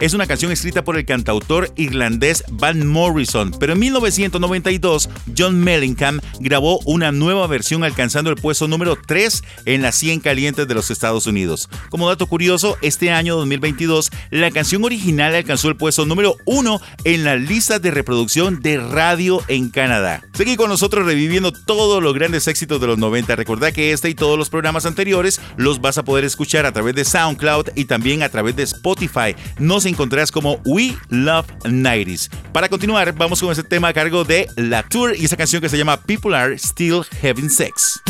Es 0.00 0.14
una 0.14 0.26
canción 0.26 0.50
escrita 0.50 0.82
por 0.82 0.96
el 0.96 1.04
cantautor 1.04 1.72
irlandés 1.76 2.42
Van 2.50 2.86
Morrison, 2.86 3.52
pero 3.60 3.74
en 3.74 3.78
1992 3.78 5.08
John 5.36 5.60
Mellencamp 5.60 6.22
grabó 6.40 6.80
una 6.86 7.12
nueva 7.12 7.46
versión 7.46 7.84
alcanzando 7.84 8.30
el 8.30 8.36
puesto 8.36 8.66
número 8.68 8.96
3 9.06 9.42
en 9.66 9.82
las 9.82 9.96
100 9.96 10.20
calientes 10.20 10.66
de 10.66 10.74
los 10.74 10.90
Estados 10.90 11.26
Unidos. 11.26 11.68
Como 11.90 12.08
dato 12.08 12.26
curioso, 12.26 12.76
este 12.82 13.10
año 13.10 13.36
2022 13.36 14.10
la 14.30 14.50
canción 14.50 14.84
original 14.84 15.34
alcanzó 15.34 15.68
el 15.68 15.76
puesto 15.76 16.06
número 16.06 16.36
1 16.46 16.80
en 17.04 17.24
la 17.24 17.36
lista 17.36 17.78
de 17.78 17.90
reproducción 17.90 18.60
de 18.60 18.78
radio 18.78 19.42
en 19.48 19.70
Canadá. 19.70 20.22
Seguí 20.34 20.56
con 20.56 20.68
nosotros 20.68 21.06
reviviendo 21.06 21.52
todos 21.52 22.02
los 22.02 22.14
grandes 22.14 22.48
éxitos 22.48 22.80
de 22.80 22.86
los 22.86 22.98
90. 22.98 23.36
Recordá 23.36 23.72
que 23.72 23.92
este 23.92 24.08
y 24.08 24.14
todos 24.14 24.38
los 24.38 24.48
programas 24.48 24.86
anteriores 24.86 25.40
los 25.56 25.80
vas 25.80 25.98
a 25.98 26.04
poder 26.04 26.24
escuchar 26.24 26.64
a 26.64 26.72
través 26.72 26.94
de 26.94 27.04
SoundCloud 27.04 27.68
y 27.74 27.84
también 27.84 28.22
a 28.22 28.28
través 28.28 28.56
de 28.56 28.62
Spotify. 28.62 29.36
Nos 29.58 29.86
encontrarás 29.90 30.32
como 30.32 30.60
We 30.64 30.96
Love 31.08 31.46
90s. 31.64 32.30
Para 32.52 32.68
continuar, 32.68 33.12
vamos 33.12 33.40
con 33.40 33.50
este 33.50 33.64
tema 33.64 33.88
a 33.88 33.92
cargo 33.92 34.24
de 34.24 34.48
La 34.56 34.82
Tour 34.82 35.14
y 35.16 35.24
esa 35.24 35.36
canción 35.36 35.60
que 35.60 35.68
se 35.68 35.76
llama 35.76 35.98
People 35.98 36.34
Are 36.34 36.56
Still 36.56 37.02
Having 37.22 37.50
Sex. 37.50 38.00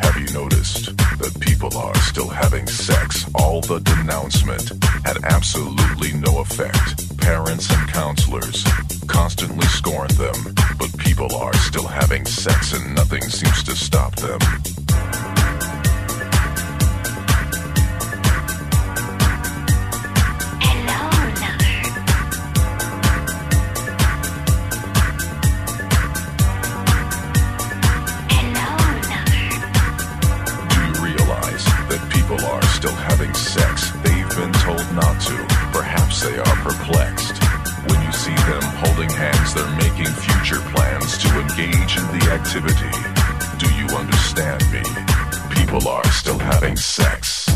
Have 0.00 0.16
you 0.16 0.32
noticed 0.34 0.96
that 1.18 1.38
people 1.40 1.76
are 1.78 1.94
still 2.00 2.28
having 2.28 2.66
sex? 2.66 3.24
All 3.34 3.60
the 3.60 3.80
denouncement 3.80 4.72
had 5.04 5.18
absolutely 5.24 6.12
no 6.12 6.40
effect. 6.40 7.18
Parents 7.18 7.70
and 7.70 7.88
counselors 7.88 8.64
constantly 9.06 9.66
scorn 9.66 10.08
them, 10.16 10.54
but 10.78 10.96
people 10.98 11.34
are 11.36 11.54
still 11.56 11.86
having 11.86 12.24
sex 12.26 12.72
and 12.72 12.94
nothing 12.94 13.22
seems 13.22 13.62
to 13.64 13.74
stop 13.76 14.14
them. 14.16 14.38
Activity. 42.38 42.90
Do 43.58 43.68
you 43.74 43.86
understand 43.96 44.62
me? 44.72 44.82
People 45.56 45.88
are 45.88 46.08
still 46.10 46.38
having 46.38 46.76
sex. 46.76 47.48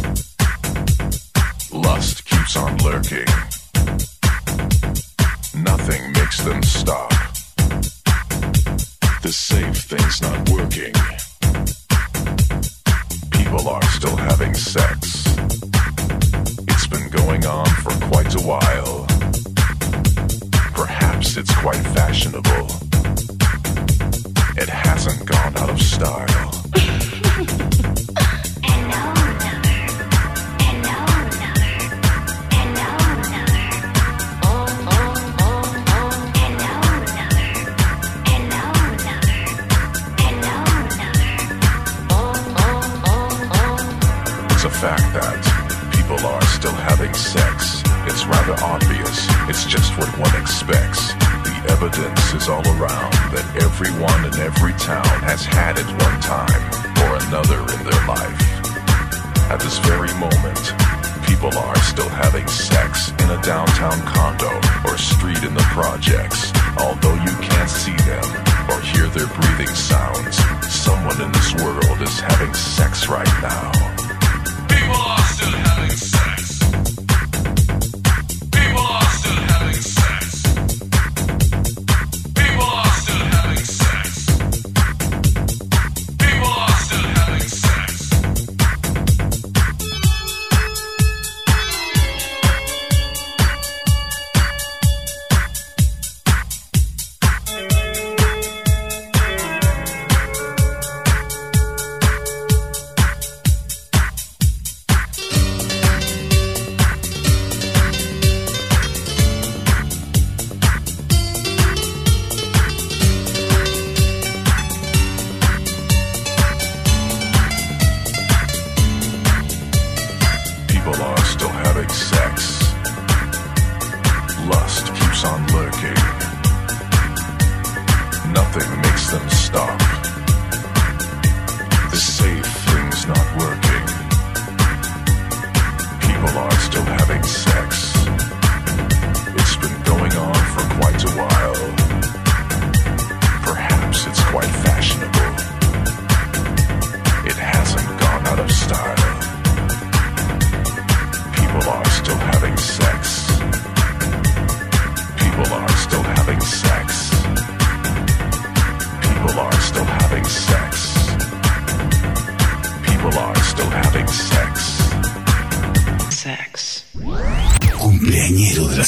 Lust 1.73 2.25
keeps 2.25 2.57
on 2.57 2.77
lurking. 2.79 3.31
Nothing 5.55 6.03
makes 6.13 6.43
them 6.43 6.63
stop. 6.63 7.11
The 9.23 9.33
safe 9.33 9.79
thing's 9.91 10.21
not 10.21 10.39
working. 10.51 10.95
People 13.31 13.69
are 13.69 13.85
still 13.99 14.17
having 14.17 14.55
sex. 14.55 15.25
It's 16.71 16.87
been 16.89 17.09
going 17.11 17.47
on 17.47 17.67
for 17.85 17.95
quite 18.11 18.35
a 18.35 18.43
while. 18.53 19.07
Perhaps 20.75 21.37
it's 21.37 21.55
quite 21.57 21.85
fashionable. 21.99 22.92
Hasn't 24.93 25.25
gone 25.27 25.57
out 25.57 25.71
of 25.71 25.81
style. 25.81 26.72
Evidence 51.83 52.33
is 52.35 52.49
all 52.49 52.63
around 52.79 53.11
that 53.35 53.43
everyone 53.59 54.23
in 54.23 54.35
every 54.39 54.73
town 54.79 55.19
has 55.27 55.43
had 55.43 55.75
it 55.75 55.87
one 55.99 56.19
time 56.23 56.63
or 57.03 57.19
another 57.27 57.59
in 57.75 57.83
their 57.83 58.03
life. 58.07 58.39
At 59.51 59.59
this 59.59 59.83
very 59.83 60.15
moment, 60.15 60.63
people 61.27 61.51
are 61.59 61.79
still 61.83 62.09
having 62.09 62.47
sex 62.47 63.11
in 63.11 63.35
a 63.35 63.43
downtown 63.43 63.99
condo 64.07 64.55
or 64.87 64.95
street 64.97 65.43
in 65.43 65.55
the 65.55 65.67
projects. 65.75 66.55
Although 66.79 67.19
you 67.19 67.35
can't 67.43 67.71
see 67.71 67.99
them 68.07 68.27
or 68.71 68.79
hear 68.95 69.11
their 69.11 69.27
breathing 69.35 69.75
sounds, 69.75 70.39
someone 70.71 71.19
in 71.21 71.33
this 71.35 71.51
world 71.59 71.99
is 71.99 72.21
having 72.21 72.55
sex 72.55 73.09
right 73.09 73.35
now. 73.43 73.92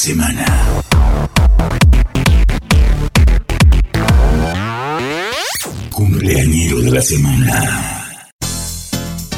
Semana. 0.05 0.45
Cumpleañero 5.91 6.83
de 6.83 6.91
la 6.91 7.01
semana. 7.01 8.05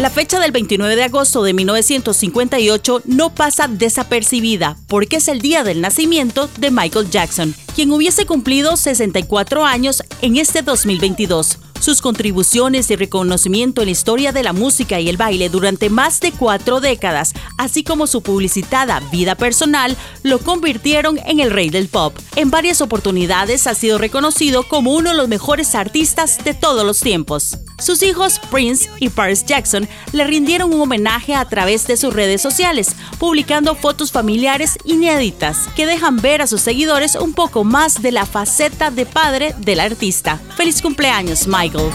La 0.01 0.11
fecha 0.11 0.41
del 0.41 0.51
29 0.51 0.97
de 0.97 1.05
agosto 1.05 1.45
de 1.45 1.55
1958 1.55 3.03
no 3.05 3.33
pasa 3.33 3.69
desapercibida 3.69 4.77
porque 4.89 5.19
es 5.19 5.29
el 5.29 5.41
día 5.41 5.63
del 5.63 5.81
nacimiento 5.81 6.51
de 6.59 6.73
Michael 6.73 7.11
Jackson, 7.11 7.55
quien 7.77 7.93
hubiese 7.93 8.27
cumplido 8.27 8.77
64 8.77 9.65
años 9.65 10.03
en 10.21 10.37
este 10.37 10.63
2022. 10.63 11.56
Sus 11.87 12.03
contribuciones 12.03 12.91
y 12.91 12.97
reconocimiento 12.97 13.81
en 13.81 13.87
la 13.87 13.93
historia 13.93 14.33
de 14.33 14.43
la 14.43 14.53
música 14.53 14.99
y 14.99 15.09
el 15.09 15.17
baile 15.17 15.49
durante 15.49 15.89
más 15.89 16.19
de 16.19 16.33
cuatro 16.33 16.81
décadas, 16.81 17.33
así 17.59 17.85
como 17.85 18.09
su 18.09 18.23
publicitada 18.23 18.99
vida 19.13 19.37
personal, 19.37 19.97
lo 20.25 20.41
convirtieron 20.41 21.21
en 21.27 21.39
el 21.39 21.53
rey 21.53 21.71
del 21.71 21.87
pop. 21.87 22.13
En 22.37 22.51
varias 22.51 22.83
oportunidades 22.83 23.67
ha 23.67 23.75
sido 23.75 23.97
reconocido 23.97 24.63
como 24.63 24.93
uno 24.95 25.09
de 25.09 25.17
los 25.17 25.27
mejores 25.27 25.75
artistas 25.75 26.45
de 26.45 26.53
todos 26.53 26.85
los 26.85 27.01
tiempos. 27.01 27.57
Sus 27.79 28.03
hijos 28.03 28.39
Prince 28.51 28.91
y 29.01 29.09
Paris 29.09 29.47
Jackson 29.47 29.89
le 30.13 30.25
rindieron 30.25 30.75
un 30.75 30.83
homenaje 30.83 31.35
a 31.35 31.47
través 31.47 31.87
de 31.87 31.97
sus 31.97 32.13
redes 32.13 32.43
sociales, 32.43 32.95
publicando 33.19 33.75
fotos 33.75 34.13
familiares 34.13 34.77
inéditas 34.85 35.61
que 35.75 35.87
dejan 35.87 36.19
ver 36.19 36.43
a 36.43 36.47
sus 36.47 36.61
seguidores 36.61 37.15
un 37.15 37.33
poco 37.33 37.65
más 37.65 38.03
de 38.03 38.13
la 38.13 38.27
faceta 38.27 38.91
de 38.91 39.07
padre 39.07 39.55
del 39.57 39.81
artista. 39.81 40.39
Feliz 40.59 40.83
cumpleaños, 40.83 41.47
Michael. 41.47 41.91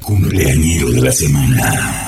Cumpleañero 0.00 0.90
de 0.92 1.00
la 1.00 1.12
semana. 1.12 2.07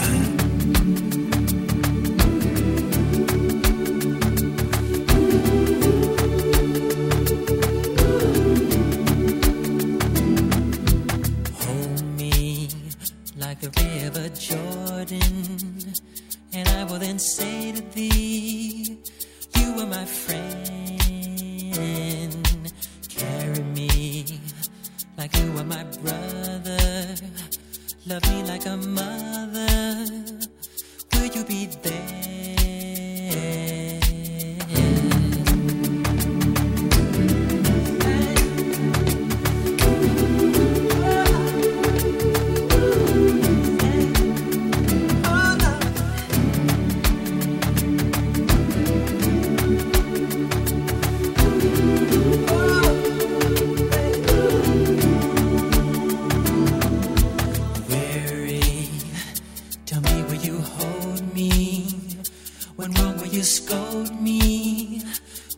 When 62.80 62.92
wrong 62.92 63.18
will 63.18 63.26
you 63.26 63.42
scold 63.42 64.18
me? 64.22 65.02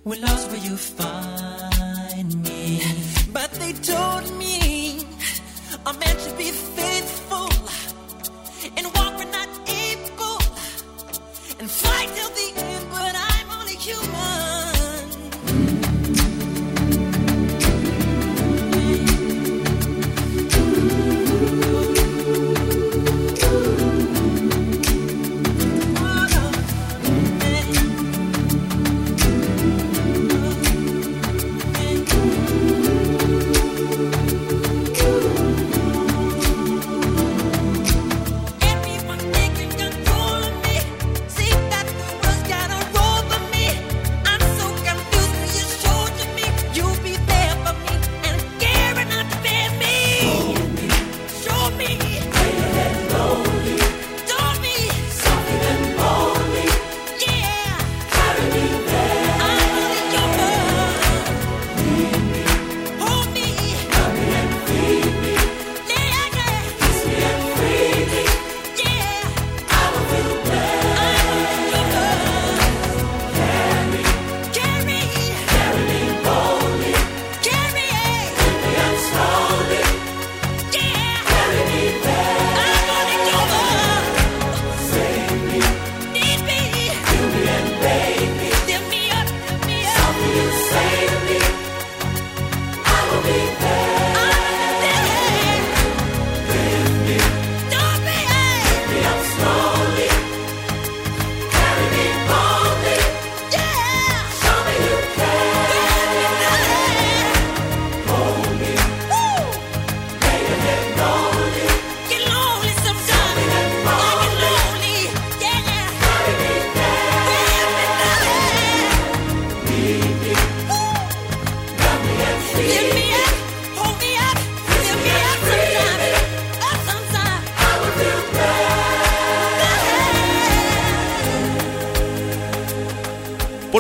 When 0.03 0.21
lost 0.23 0.51
will 0.51 0.59
you 0.59 0.77
find 0.77 2.43
me? 2.43 2.83
But 3.33 3.53
they 3.61 3.75
told 3.75 4.27
me 4.37 5.07
a 5.87 5.93
man 5.93 6.17
should 6.19 6.37
till 6.37 6.82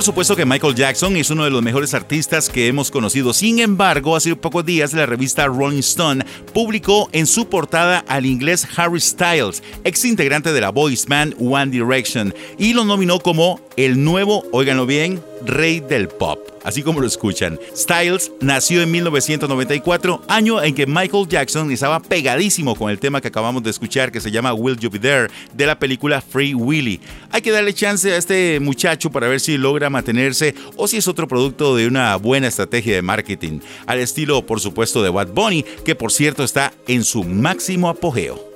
Por 0.02 0.06
supuesto 0.06 0.34
que 0.34 0.44
Michael 0.44 0.74
Jackson 0.74 1.16
es 1.16 1.30
uno 1.30 1.44
de 1.44 1.50
los 1.50 1.62
mejores 1.62 1.94
artistas 1.94 2.48
que 2.48 2.66
hemos 2.66 2.90
conocido. 2.90 3.32
Sin 3.32 3.60
embargo, 3.60 4.16
hace 4.16 4.34
pocos 4.34 4.66
días 4.66 4.92
la 4.94 5.06
revista 5.06 5.46
Rolling 5.46 5.78
Stone 5.78 6.24
publicó 6.52 7.08
en 7.12 7.24
su 7.24 7.48
portada 7.48 8.04
al 8.08 8.26
inglés 8.26 8.66
Harry 8.74 9.00
Styles, 9.00 9.62
ex 9.84 10.04
integrante 10.04 10.52
de 10.52 10.60
la 10.60 10.70
boys 10.70 11.06
band 11.06 11.36
One 11.38 11.70
Direction, 11.70 12.34
y 12.58 12.72
lo 12.72 12.84
nominó 12.84 13.20
como 13.20 13.60
el 13.76 14.02
nuevo, 14.02 14.44
óiganlo 14.50 14.86
bien, 14.86 15.22
rey 15.46 15.80
del 15.80 16.08
pop. 16.08 16.38
Así 16.64 16.82
como 16.82 17.00
lo 17.00 17.06
escuchan. 17.06 17.58
Styles 17.76 18.30
nació 18.40 18.82
en 18.82 18.90
1994, 18.90 20.22
año 20.28 20.62
en 20.62 20.74
que 20.74 20.86
Michael 20.86 21.26
Jackson 21.28 21.70
estaba 21.70 22.00
pegadísimo 22.00 22.76
con 22.76 22.90
el 22.90 22.98
tema 22.98 23.20
que 23.20 23.28
acabamos 23.28 23.62
de 23.62 23.70
escuchar 23.70 24.12
que 24.12 24.20
se 24.20 24.30
llama 24.30 24.54
Will 24.54 24.78
You 24.78 24.90
Be 24.90 24.98
There 24.98 25.28
de 25.54 25.66
la 25.66 25.78
película 25.78 26.20
Free 26.20 26.54
Willy. 26.54 27.00
Hay 27.30 27.42
que 27.42 27.50
darle 27.50 27.74
chance 27.74 28.12
a 28.12 28.16
este 28.16 28.60
muchacho 28.60 29.10
para 29.10 29.28
ver 29.28 29.40
si 29.40 29.58
logra 29.58 29.90
mantenerse 29.90 30.54
o 30.76 30.86
si 30.86 30.98
es 30.98 31.08
otro 31.08 31.26
producto 31.26 31.74
de 31.76 31.86
una 31.86 32.16
buena 32.16 32.48
estrategia 32.48 32.94
de 32.94 33.02
marketing, 33.02 33.60
al 33.86 33.98
estilo 33.98 34.46
por 34.46 34.60
supuesto 34.60 35.02
de 35.02 35.10
Bad 35.10 35.28
Bunny, 35.28 35.64
que 35.84 35.94
por 35.94 36.12
cierto 36.12 36.44
está 36.44 36.72
en 36.86 37.04
su 37.04 37.24
máximo 37.24 37.88
apogeo. 37.88 38.52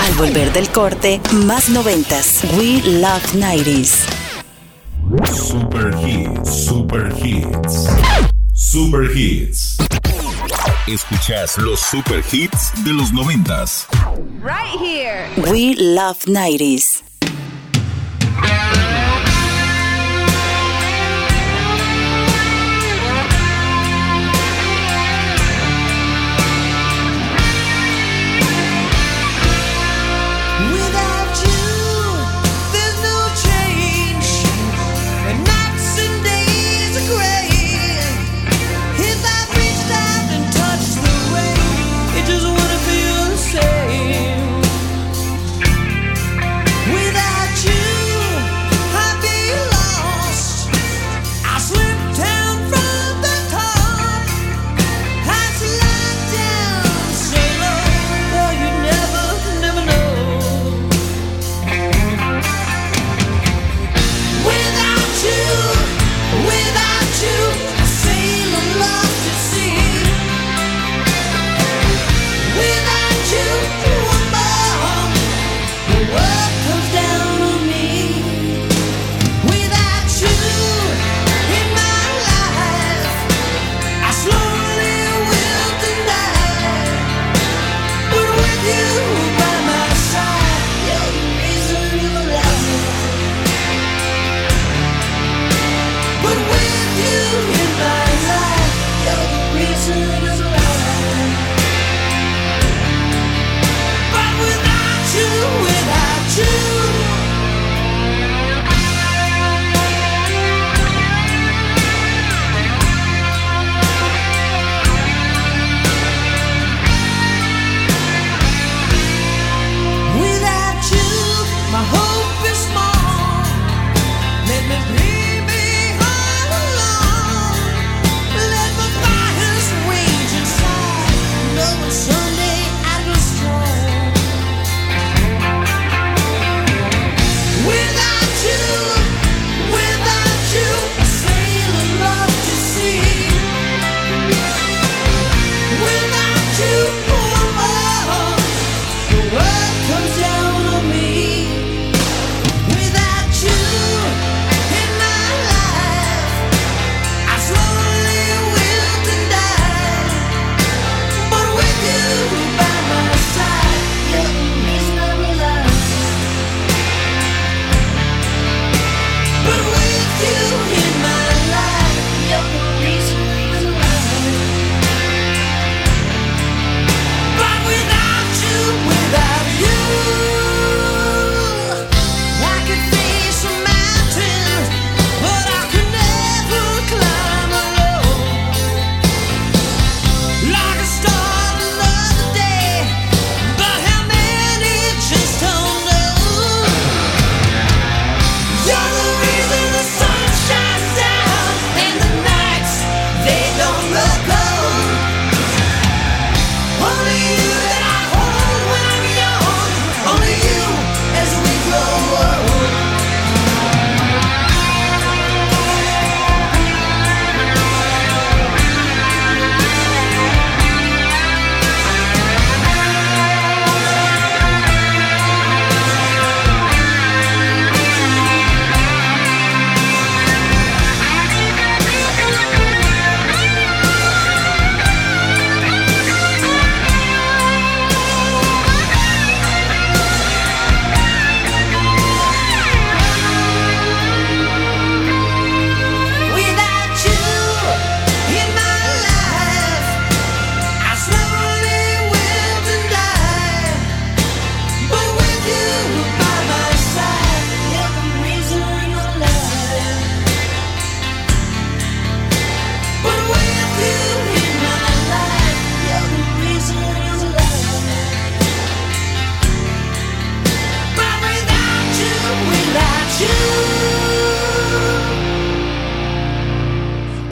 Al 0.00 0.14
volver 0.14 0.52
del 0.52 0.68
corte, 0.68 1.20
más 1.46 1.68
noventas. 1.68 2.42
We 2.56 2.82
Love 3.00 3.34
90s. 3.34 4.23
Super 5.54 5.96
Hits, 5.98 6.66
Super 6.66 7.10
Hits. 7.14 7.86
Super 8.54 9.04
Hits. 9.04 9.76
Escuchas 10.88 11.56
los 11.58 11.78
Super 11.78 12.24
Hits 12.32 12.72
de 12.84 12.92
los 12.92 13.12
noventas. 13.12 13.86
Right 14.42 14.76
here. 14.80 15.28
We 15.52 15.76
Love 15.76 16.24
90s. 16.26 17.03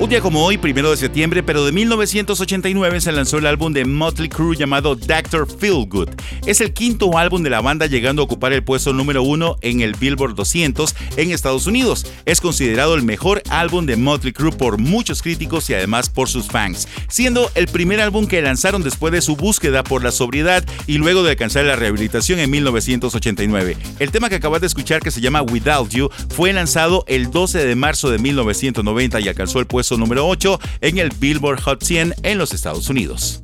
Un 0.03 0.09
día 0.09 0.21
como 0.21 0.45
hoy, 0.45 0.59
primero 0.59 0.91
de 0.91 0.97
septiembre, 0.97 1.45
pero 1.45 1.65
de 1.65 1.71
1989, 1.71 3.01
se 3.01 3.13
lanzó 3.13 3.39
el 3.39 3.47
álbum 3.47 3.73
de 3.73 3.85
Motley 3.85 4.29
Crue 4.29 4.57
llamado 4.57 4.97
Dr. 4.97 5.47
Feelgood. 5.47 6.09
Es 6.45 6.61
el 6.61 6.73
quinto 6.73 7.17
álbum 7.17 7.45
de 7.45 7.51
la 7.51 7.61
banda 7.61 7.87
llegando 7.87 8.21
a 8.21 8.25
ocupar 8.25 8.53
el 8.53 8.65
puesto 8.65 8.93
número 8.93 9.23
uno 9.23 9.59
en 9.61 9.81
el 9.81 9.95
Billboard 9.95 10.35
200 10.35 10.97
en 11.17 11.31
Estados 11.31 11.69
Unidos. 11.69 12.05
Es 12.25 12.41
considerado 12.41 12.97
el 12.97 13.05
mejor 13.05 13.45
álbum 13.49 13.87
de 13.87 13.95
Motley 13.95 14.33
Crue 14.33 14.51
por 14.51 14.77
muchos 14.77 15.23
críticos 15.23 15.71
y 15.71 15.75
además 15.75 16.11
por 16.11 16.29
sus 16.29 16.49
fans, 16.49 16.89
siendo 17.09 17.53
el 17.55 17.69
primer 17.69 18.01
álbum 18.01 18.27
que 18.27 18.43
lanzaron 18.43 18.83
después 18.83 19.13
de 19.13 19.23
su 19.23 19.37
búsqueda 19.37 19.85
por 19.85 20.03
la 20.03 20.11
sobriedad 20.11 20.65
y 20.89 20.99
luego 20.99 21.23
de 21.23 21.31
alcanzar 21.31 21.65
la 21.65 21.77
rehabilitación 21.77 22.41
en 22.41 22.51
1989. 22.51 23.77
El 24.01 24.11
tema 24.11 24.29
que 24.29 24.35
acabas 24.35 24.63
de 24.63 24.67
escuchar, 24.67 25.01
que 25.01 25.13
se 25.13 25.21
llama 25.21 25.43
Without 25.43 25.91
You, 25.91 26.11
fue 26.31 26.53
lanzado 26.53 27.05
el 27.07 27.31
12 27.31 27.65
de 27.65 27.77
marzo 27.77 28.11
de 28.11 28.19
1990 28.19 29.21
y 29.21 29.29
alcanzó 29.29 29.61
el 29.61 29.67
puesto 29.67 29.92
número 29.99 30.27
8 30.27 30.61
en 30.81 30.99
el 30.99 31.11
Billboard 31.19 31.61
Hot 31.63 31.83
100 31.83 32.15
en 32.23 32.39
los 32.39 32.53
Estados 32.53 32.89
Unidos. 32.89 33.43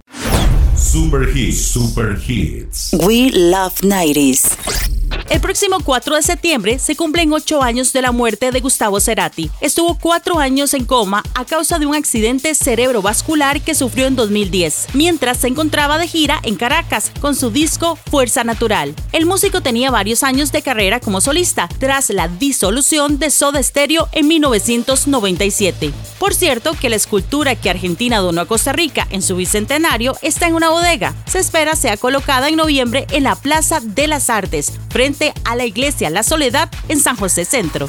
Super 0.77 1.29
Hits, 1.37 1.69
Super 1.69 2.19
Hits. 2.27 2.93
We 2.93 3.31
Love 3.33 3.81
90s. 3.83 4.98
El 5.31 5.43
próximo 5.43 5.81
4 5.85 6.17
de 6.17 6.23
septiembre 6.23 6.79
se 6.79 6.97
cumplen 6.97 7.35
8 7.35 7.63
años 7.63 7.93
de 7.93 8.01
la 8.01 8.13
muerte 8.13 8.51
de 8.51 8.61
Gustavo 8.61 8.99
Cerati. 8.99 9.51
Estuvo 9.61 9.99
4 9.99 10.39
años 10.39 10.73
en 10.73 10.87
coma 10.87 11.23
a 11.35 11.45
causa 11.45 11.79
de 11.79 11.85
un 11.85 11.95
accidente 11.95 12.55
cerebrovascular 12.55 13.61
que 13.61 13.75
sufrió 13.75 14.07
en 14.07 14.17
2010, 14.17 14.87
mientras 14.95 15.37
se 15.37 15.49
encontraba 15.49 15.99
de 15.99 16.09
gira 16.09 16.41
en 16.45 16.57
Caracas 16.57 17.13
con 17.21 17.37
su 17.37 17.51
disco 17.51 17.99
Fuerza 18.11 18.43
Natural. 18.43 18.95
El 19.13 19.27
músico 19.27 19.61
tenía 19.61 19.91
varios 19.91 20.23
años 20.23 20.51
de 20.51 20.63
carrera 20.63 20.99
como 20.99 21.21
solista, 21.21 21.69
tras 21.79 22.09
la 22.09 22.29
disolución 22.29 23.19
de 23.19 23.29
Soda 23.29 23.63
Stereo 23.63 24.09
en 24.13 24.29
1997. 24.29 25.93
Por 26.19 26.35
cierto, 26.35 26.73
que 26.73 26.89
la 26.89 26.97
escultura 26.97 27.55
que 27.55 27.69
Argentina 27.69 28.19
donó 28.19 28.41
a 28.41 28.47
Costa 28.47 28.73
Rica 28.73 29.07
en 29.11 29.21
su 29.21 29.37
bicentenario 29.37 30.17
está 30.23 30.47
en 30.49 30.55
una 30.55 30.71
bodega. 30.71 31.15
Se 31.27 31.39
espera 31.39 31.77
sea 31.77 31.99
colocada 31.99 32.49
en 32.49 32.57
noviembre 32.57 33.07
en 33.11 33.25
la 33.25 33.37
Plaza 33.37 33.81
de 33.81 34.07
las 34.07 34.31
Artes, 34.31 34.73
frente 34.89 35.18
a 35.45 35.57
la 35.57 35.65
iglesia 35.65 36.11
La 36.11 36.23
Soledad 36.23 36.71
en 36.89 37.01
San 37.01 37.17
José 37.17 37.45
Centro. 37.45 37.89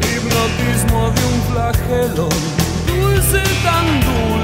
hipnotismo 0.00 1.10
de 1.10 1.24
un 1.26 1.42
flagelo, 1.50 2.28
dulce 2.86 3.42
tan 3.64 4.00
dulce. 4.00 4.37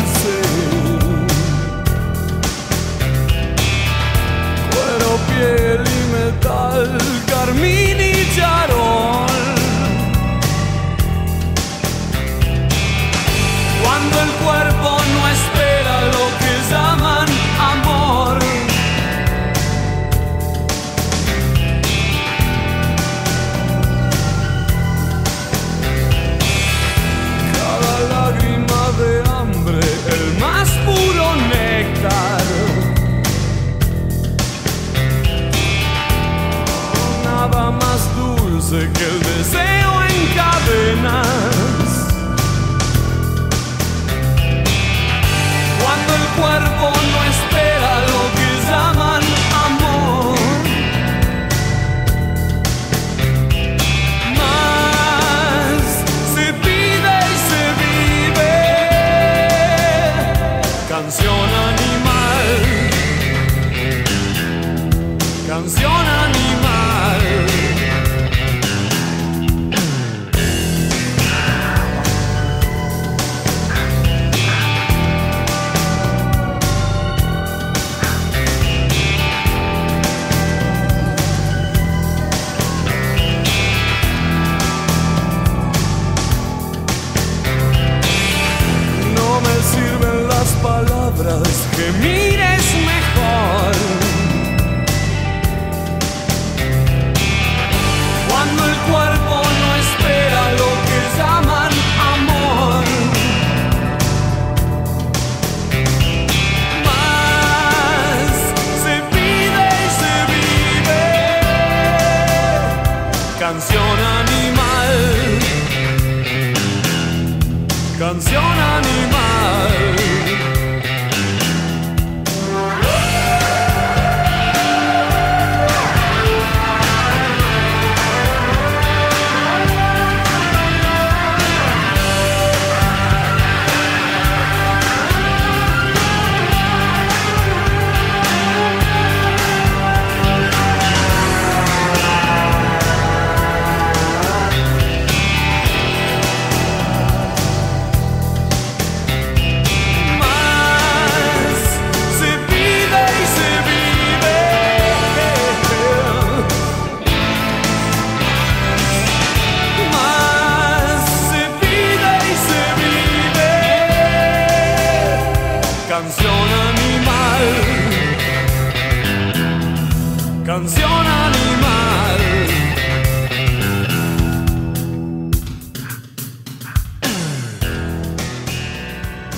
Y 6.35 6.47
metal, 6.47 6.99
carmín 7.26 8.01
y 8.01 8.37
charol. 8.37 9.04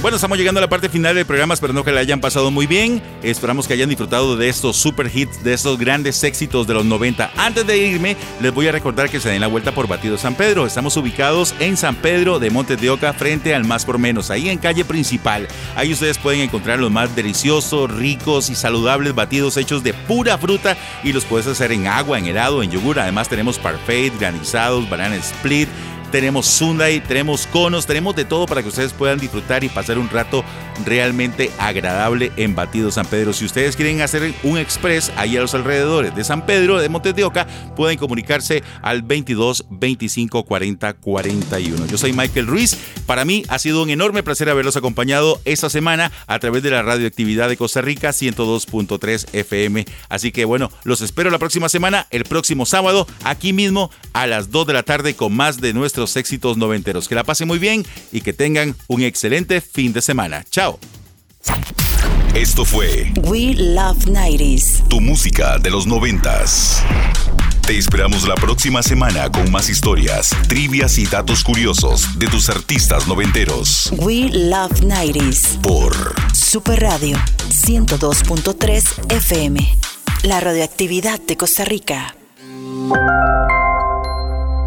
Bueno, 0.07 0.18
estamos 0.18 0.38
llegando 0.38 0.61
a 0.61 0.62
la 0.62 0.68
parte 0.68 0.88
final 0.88 1.16
del 1.16 1.26
programa, 1.26 1.52
esperando 1.52 1.82
que 1.82 1.90
la 1.90 1.98
hayan 1.98 2.20
pasado 2.20 2.52
muy 2.52 2.68
bien. 2.68 3.02
Esperamos 3.24 3.66
que 3.66 3.74
hayan 3.74 3.88
disfrutado 3.88 4.36
de 4.36 4.48
estos 4.48 4.76
super 4.76 5.11
hits, 5.12 5.42
de 5.42 5.52
estos 5.52 5.76
grandes 5.80 6.22
éxitos 6.22 6.64
de 6.68 6.74
los 6.74 6.84
90. 6.84 7.32
Antes 7.36 7.66
de 7.66 7.76
irme, 7.76 8.16
les 8.40 8.54
voy 8.54 8.68
a 8.68 8.70
recordar 8.70 9.11
que 9.11 9.18
se 9.18 9.30
den 9.30 9.40
la 9.40 9.48
vuelta 9.48 9.72
por 9.72 9.88
Batido 9.88 10.16
San 10.16 10.36
Pedro. 10.36 10.64
Estamos 10.64 10.96
ubicados 10.96 11.57
en 11.59 11.76
San 11.76 11.96
Pedro 11.96 12.38
de 12.38 12.50
Montes 12.50 12.80
de 12.80 12.88
Oca, 12.88 13.12
frente 13.14 13.52
al 13.52 13.64
Más 13.64 13.84
por 13.84 13.98
Menos, 13.98 14.30
ahí 14.30 14.48
en 14.48 14.59
calle 14.59 14.84
principal. 14.84 15.48
Ahí 15.74 15.92
ustedes 15.92 16.18
pueden 16.18 16.40
encontrar 16.42 16.78
los 16.78 16.92
más 16.92 17.16
deliciosos, 17.16 17.90
ricos 17.90 18.48
y 18.48 18.54
saludables 18.54 19.12
batidos 19.12 19.57
hechos 19.57 19.82
de 19.82 19.92
pura 19.92 20.38
fruta 20.38 20.76
y 21.02 21.12
los 21.12 21.24
puedes 21.24 21.48
hacer 21.48 21.72
en 21.72 21.88
agua, 21.88 22.20
en 22.20 22.26
helado, 22.26 22.62
en 22.62 22.70
yogur. 22.70 23.00
Además 23.00 23.28
tenemos 23.28 23.59
parfait, 23.59 24.16
granizados, 24.20 24.88
banana 24.88 25.16
split, 25.16 25.68
tenemos 26.11 26.46
Sunday, 26.46 27.00
tenemos 27.00 27.46
conos, 27.46 27.86
tenemos 27.86 28.14
de 28.16 28.24
todo 28.24 28.46
para 28.46 28.62
que 28.62 28.68
ustedes 28.68 28.92
puedan 28.92 29.18
disfrutar 29.18 29.64
y 29.64 29.68
pasar 29.68 29.98
un 29.98 30.09
rato 30.09 30.44
realmente 30.85 31.51
agradable 31.59 32.33
en 32.37 32.55
Batido 32.55 32.91
San 32.91 33.07
Pedro. 33.07 33.33
Si 33.33 33.45
ustedes 33.45 33.77
quieren 33.77 34.01
hacer 34.01 34.35
un 34.43 34.59
express 34.59 35.12
ahí 35.16 35.37
a 35.37 35.41
los 35.41 35.55
alrededores 35.55 36.14
de 36.14 36.24
San 36.24 36.47
Pedro, 36.47 36.79
de 36.79 36.89
Montes 36.89 37.14
de 37.14 37.24
Oca, 37.24 37.47
pueden 37.74 37.99
comunicarse 37.99 38.62
al 38.83 39.03
22 39.03 39.66
25 39.70 40.45
40 40.45 40.95
41. 40.95 41.87
Yo 41.87 41.99
soy 41.99 42.12
Michael 42.12 42.47
Ruiz. 42.47 42.77
Para 43.07 43.24
mí 43.24 43.45
ha 43.49 43.59
sido 43.59 43.83
un 43.83 43.91
enorme 43.91 44.22
placer 44.22 44.49
haberlos 44.49 44.77
acompañado 44.77 45.41
esta 45.45 45.70
semana 45.70 46.11
a 46.27 46.39
través 46.39 46.62
de 46.62 46.70
la 46.70 46.83
radioactividad 46.83 47.49
de 47.49 47.57
Costa 47.57 47.81
Rica 47.81 48.11
102.3 48.11 49.27
FM. 49.33 49.87
Así 50.09 50.33
que 50.33 50.45
bueno, 50.45 50.70
los 50.85 51.01
espero 51.01 51.31
la 51.31 51.39
próxima 51.39 51.68
semana, 51.68 52.07
el 52.11 52.24
próximo 52.24 52.66
sábado, 52.66 53.07
aquí 53.24 53.53
mismo 53.53 53.91
a 54.12 54.27
las 54.27 54.51
2 54.51 54.66
de 54.66 54.72
la 54.72 54.83
tarde 54.83 55.14
con 55.14 55.35
más 55.35 55.61
de 55.61 55.72
nuestros 55.72 56.16
éxitos 56.16 56.57
noventeros. 56.57 57.09
Que 57.09 57.14
la 57.14 57.24
pasen 57.24 57.49
muy 57.49 57.59
bien 57.59 57.85
y 58.12 58.20
que 58.20 58.33
tengan 58.33 58.74
un 58.89 59.03
excelente 59.03 59.61
fin 59.61 59.93
de 59.93 60.03
semana. 60.03 60.45
Chao. 60.51 60.66
Esto 62.35 62.64
fue 62.64 63.12
We 63.23 63.55
Love 63.55 64.07
90s. 64.07 64.87
tu 64.89 65.01
música 65.01 65.59
de 65.59 65.71
los 65.71 65.87
noventas. 65.87 66.83
Te 67.67 67.77
esperamos 67.77 68.29
la 68.29 68.35
próxima 68.35 68.83
semana 68.83 69.31
con 69.31 69.51
más 69.51 69.69
historias, 69.69 70.31
trivias 70.49 70.99
y 70.99 71.07
datos 71.07 71.43
curiosos 71.43 72.19
de 72.19 72.29
tus 72.29 72.49
artistas 72.49 73.09
noventeros. 73.09 73.93
We 73.97 74.29
Love 74.31 74.83
90s. 74.83 75.61
Por 75.62 75.95
Super 76.33 76.81
Radio 76.81 77.17
102.3 77.49 79.12
FM. 79.12 79.79
La 80.23 80.41
radioactividad 80.41 81.21
de 81.21 81.37
Costa 81.37 81.64
Rica. 81.64 82.14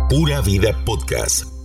Pura 0.10 0.42
Vida 0.42 0.84
Podcast. 0.86 1.59